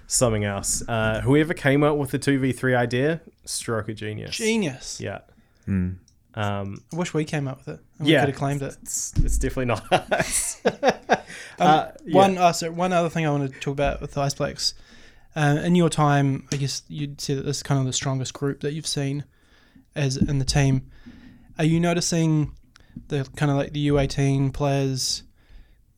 [0.06, 0.82] something else.
[0.88, 4.36] Uh, whoever came up with the two v three idea, stroke of genius.
[4.36, 5.00] Genius.
[5.00, 5.18] Yeah.
[5.66, 5.96] Mm.
[6.36, 7.80] Um, I wish we came up with it.
[7.98, 8.20] And Yeah.
[8.20, 8.76] We could have claimed it.
[8.82, 10.60] it's, it's definitely not us.
[11.58, 12.14] Um, Uh, yeah.
[12.14, 14.74] One, uh, so one other thing I want to talk about with the Ice
[15.34, 18.34] Uh, in your time, I guess you'd say that this is kind of the strongest
[18.34, 19.24] group that you've seen
[19.94, 20.90] as in the team.
[21.58, 22.52] Are you noticing
[23.08, 25.22] the kind of like the U18 players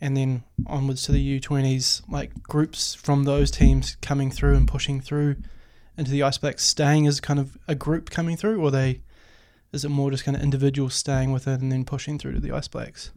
[0.00, 5.00] and then onwards to the U20s, like groups from those teams coming through and pushing
[5.00, 5.36] through
[5.96, 9.00] into the Ice Blacks, staying as kind of a group coming through, or they
[9.72, 12.40] is it more just kind of individuals staying with it and then pushing through to
[12.40, 13.10] the Ice Blacks?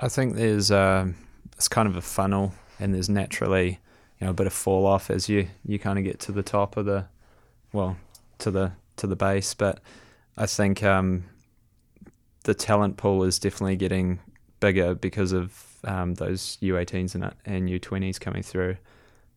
[0.00, 1.14] I think there's um,
[1.56, 3.80] it's kind of a funnel, and there's naturally
[4.18, 6.42] you know a bit of fall off as you you kind of get to the
[6.42, 7.06] top of the
[7.72, 7.96] well
[8.38, 9.54] to the to the base.
[9.54, 9.80] But
[10.36, 11.24] I think um,
[12.44, 14.20] the talent pool is definitely getting
[14.60, 18.76] bigger because of um, those U18s and, and U20s coming through.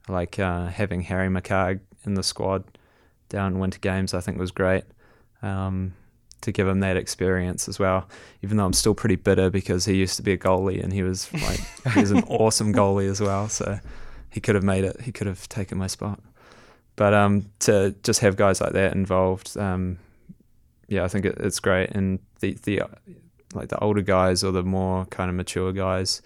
[0.08, 2.64] Like uh, having Harry McCarg in the squad
[3.30, 4.84] down Winter Games, I think was great.
[5.42, 5.94] Um,
[6.44, 8.08] to give him that experience as well.
[8.42, 11.04] Even though I'm still pretty bitter because he used to be a goalie and he
[11.04, 11.60] was like
[11.94, 13.50] he was an awesome goalie as well.
[13.50, 13.80] So
[14.30, 15.02] he could have made it.
[15.02, 16.20] He could have taken my spot.
[16.96, 19.98] But um, to just have guys like that involved, um,
[20.88, 21.90] yeah, I think it, it's great.
[21.92, 22.84] And the the
[23.54, 26.22] like the older guys or the more kind of mature guys,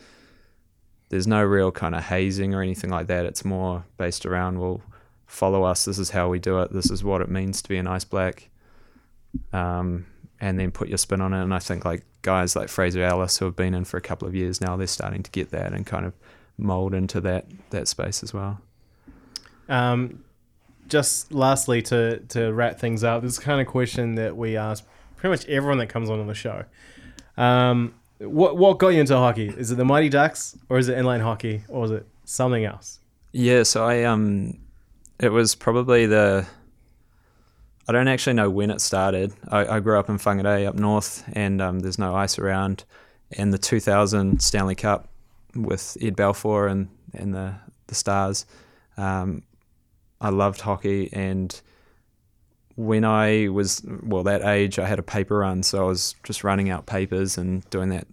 [1.10, 3.26] there's no real kind of hazing or anything like that.
[3.26, 4.82] It's more based around well,
[5.26, 5.86] follow us.
[5.86, 6.74] This is how we do it.
[6.74, 8.50] This is what it means to be an ice black
[9.54, 10.06] um,
[10.40, 11.42] and then put your spin on it.
[11.42, 14.28] And I think like guys like Fraser Ellis who have been in for a couple
[14.28, 16.14] of years now, they're starting to get that and kind of
[16.58, 18.62] mold into that that space as well.
[19.70, 20.24] Um,
[20.88, 24.86] just lastly, to to wrap things up, this is kind of question that we ask
[25.18, 26.64] pretty much everyone that comes on the show.
[27.36, 29.50] Um, what what got you into hockey?
[29.50, 33.00] Is it the Mighty Ducks, or is it inline hockey, or is it something else?
[33.32, 34.58] Yeah, so I um,
[35.20, 36.46] it was probably the.
[37.88, 39.34] I don't actually know when it started.
[39.48, 42.84] I, I grew up in Whangarei up north, and um, there's no ice around.
[43.32, 45.08] And the 2000 Stanley Cup
[45.56, 47.56] with Ed Belfour and and the
[47.88, 48.46] the Stars,
[48.98, 49.44] um,
[50.20, 51.10] I loved hockey.
[51.14, 51.60] And
[52.76, 56.44] when I was well that age, I had a paper run, so I was just
[56.44, 58.08] running out papers and doing that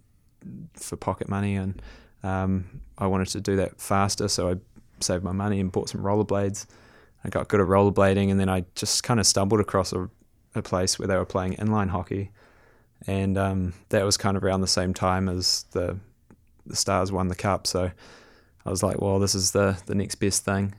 [0.73, 1.55] for pocket money.
[1.55, 1.81] And
[2.23, 4.55] um, I wanted to do that faster, so I
[5.01, 6.65] saved my money and bought some rollerblades.
[7.25, 10.07] I got good at rollerblading, and then I just kind of stumbled across a,
[10.53, 12.29] a place where they were playing inline hockey,
[13.07, 15.97] and um, that was kind of around the same time as the
[16.67, 17.65] the Stars won the cup.
[17.65, 17.91] So
[18.65, 20.75] I was like, well, this is the the next best thing,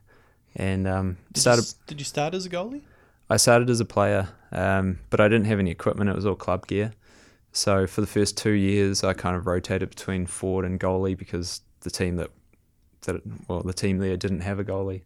[0.55, 1.65] and um, Did started.
[1.65, 2.83] You, did you start as a goalie?
[3.29, 6.09] I started as a player, um, but I didn't have any equipment.
[6.11, 6.93] It was all club gear.
[7.51, 11.63] So for the first two years, I kind of rotated between forward and goalie because
[11.81, 12.31] the team that
[13.03, 15.03] that well, the team there didn't have a goalie,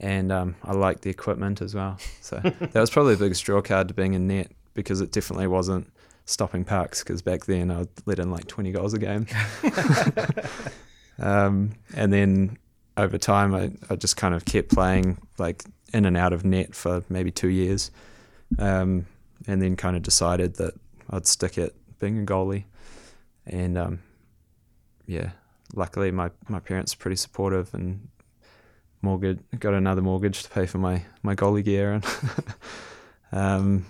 [0.00, 1.98] and um, I liked the equipment as well.
[2.20, 5.46] So that was probably the biggest draw card to being in net because it definitely
[5.46, 5.90] wasn't
[6.26, 9.26] stopping pucks because back then I'd let in like 20 goals a game.
[11.18, 12.58] um, and then
[12.96, 16.74] over time, I, I just kind of kept playing like in and out of net
[16.74, 17.90] for maybe two years,
[18.58, 19.06] um,
[19.46, 20.74] and then kind of decided that
[21.10, 22.64] I'd stick at being a goalie.
[23.46, 23.98] And um,
[25.06, 25.30] yeah,
[25.74, 28.08] luckily my, my parents are pretty supportive and
[29.04, 32.06] mortgage got another mortgage to pay for my, my goalie gear and
[33.32, 33.86] um,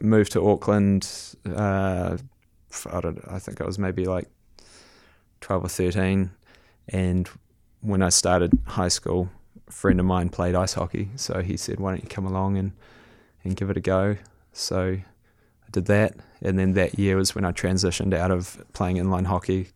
[0.00, 1.08] moved to Auckland.
[1.46, 2.16] Uh,
[2.90, 4.28] I don't I think I was maybe like
[5.40, 6.30] twelve or thirteen,
[6.88, 7.28] and
[7.80, 9.28] when I started high school,
[9.68, 12.58] a friend of mine played ice hockey, so he said, "Why don't you come along
[12.58, 12.72] and
[13.44, 14.16] and give it a go?"
[14.52, 18.96] So I did that, and then that year was when I transitioned out of playing
[18.96, 19.68] inline hockey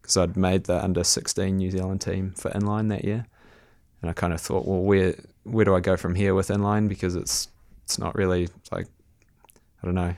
[0.00, 3.26] because I'd made the under sixteen New Zealand team for inline that year,
[4.04, 6.90] and I kind of thought, well, where where do I go from here with inline
[6.90, 7.48] because it's
[7.84, 8.86] it's not really like
[9.82, 10.14] I don't know.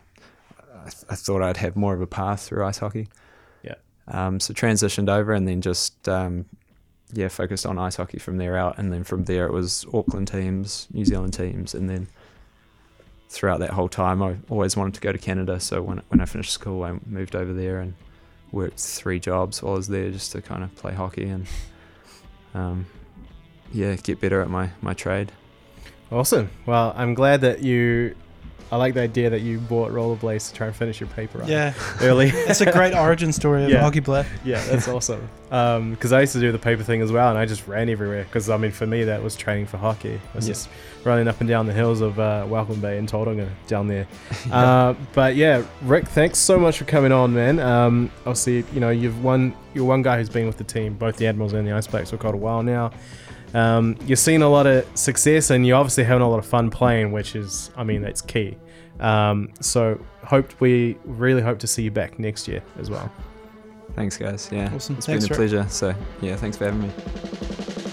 [0.59, 3.07] I, I thought I'd have more of a path through ice hockey.
[3.63, 3.77] Yeah.
[4.09, 6.47] Um, so transitioned over and then just um,
[7.13, 10.27] yeah focused on ice hockey from there out, and then from there it was Auckland
[10.27, 12.09] teams, New Zealand teams, and then
[13.29, 15.61] throughout that whole time I always wanted to go to Canada.
[15.61, 17.95] So when when I finished school, I moved over there and
[18.51, 21.47] worked three jobs while I was there just to kind of play hockey and
[22.53, 22.87] um,
[23.73, 25.33] yeah get better at my my trade.
[26.11, 26.51] Awesome.
[26.67, 28.15] Well, I'm glad that you
[28.71, 31.49] I like the idea that you bought rollerblades to try and finish your paper up
[31.49, 32.31] Yeah, early.
[32.35, 33.77] it's a great origin story of Yeah.
[33.79, 34.27] a hockey player.
[34.45, 35.29] yeah, that's awesome.
[35.49, 38.25] Because I used to do the paper thing as well, and I just ran everywhere.
[38.25, 40.21] Because I mean, for me, that was training for hockey.
[40.33, 40.55] I was Yeah.
[40.55, 40.69] just
[41.05, 44.09] running up and down the hills of uh, Welcome Bay and Tauranga down there.
[44.51, 47.61] uh, but yeah, Rick, thanks so much for coming on, man.
[47.61, 51.17] Um, obviously, you know, you've one, you're one guy who's been with the team, both
[51.17, 52.91] the Admirals and the Iceblacks, for quite a while now.
[53.57, 56.69] Um, you're seeing a lot of success, and you're obviously having a lot of fun
[56.71, 58.57] playing, which is, I mean, that's key.
[59.01, 63.11] Um, so, hoped we really hope to see you back next year as well.
[63.95, 64.49] Thanks, guys.
[64.53, 64.97] Yeah, Awesome.
[64.97, 65.51] it's Thanks, been a Rick.
[65.51, 65.69] pleasure.
[65.71, 66.91] So yeah, thanks for having me.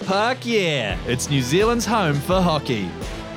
[0.06, 0.98] Puck yeah!
[1.08, 2.90] It's New Zealand's home for hockey.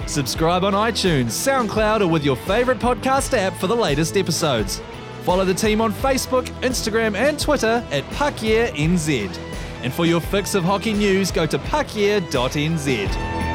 [0.06, 4.80] Subscribe on iTunes, SoundCloud, or with your favourite podcast app for the latest episodes.
[5.22, 9.38] Follow the team on Facebook, Instagram, and Twitter at PuckYeahNZ.
[9.82, 13.45] And for your fix of hockey news, go to puckyeah.nz.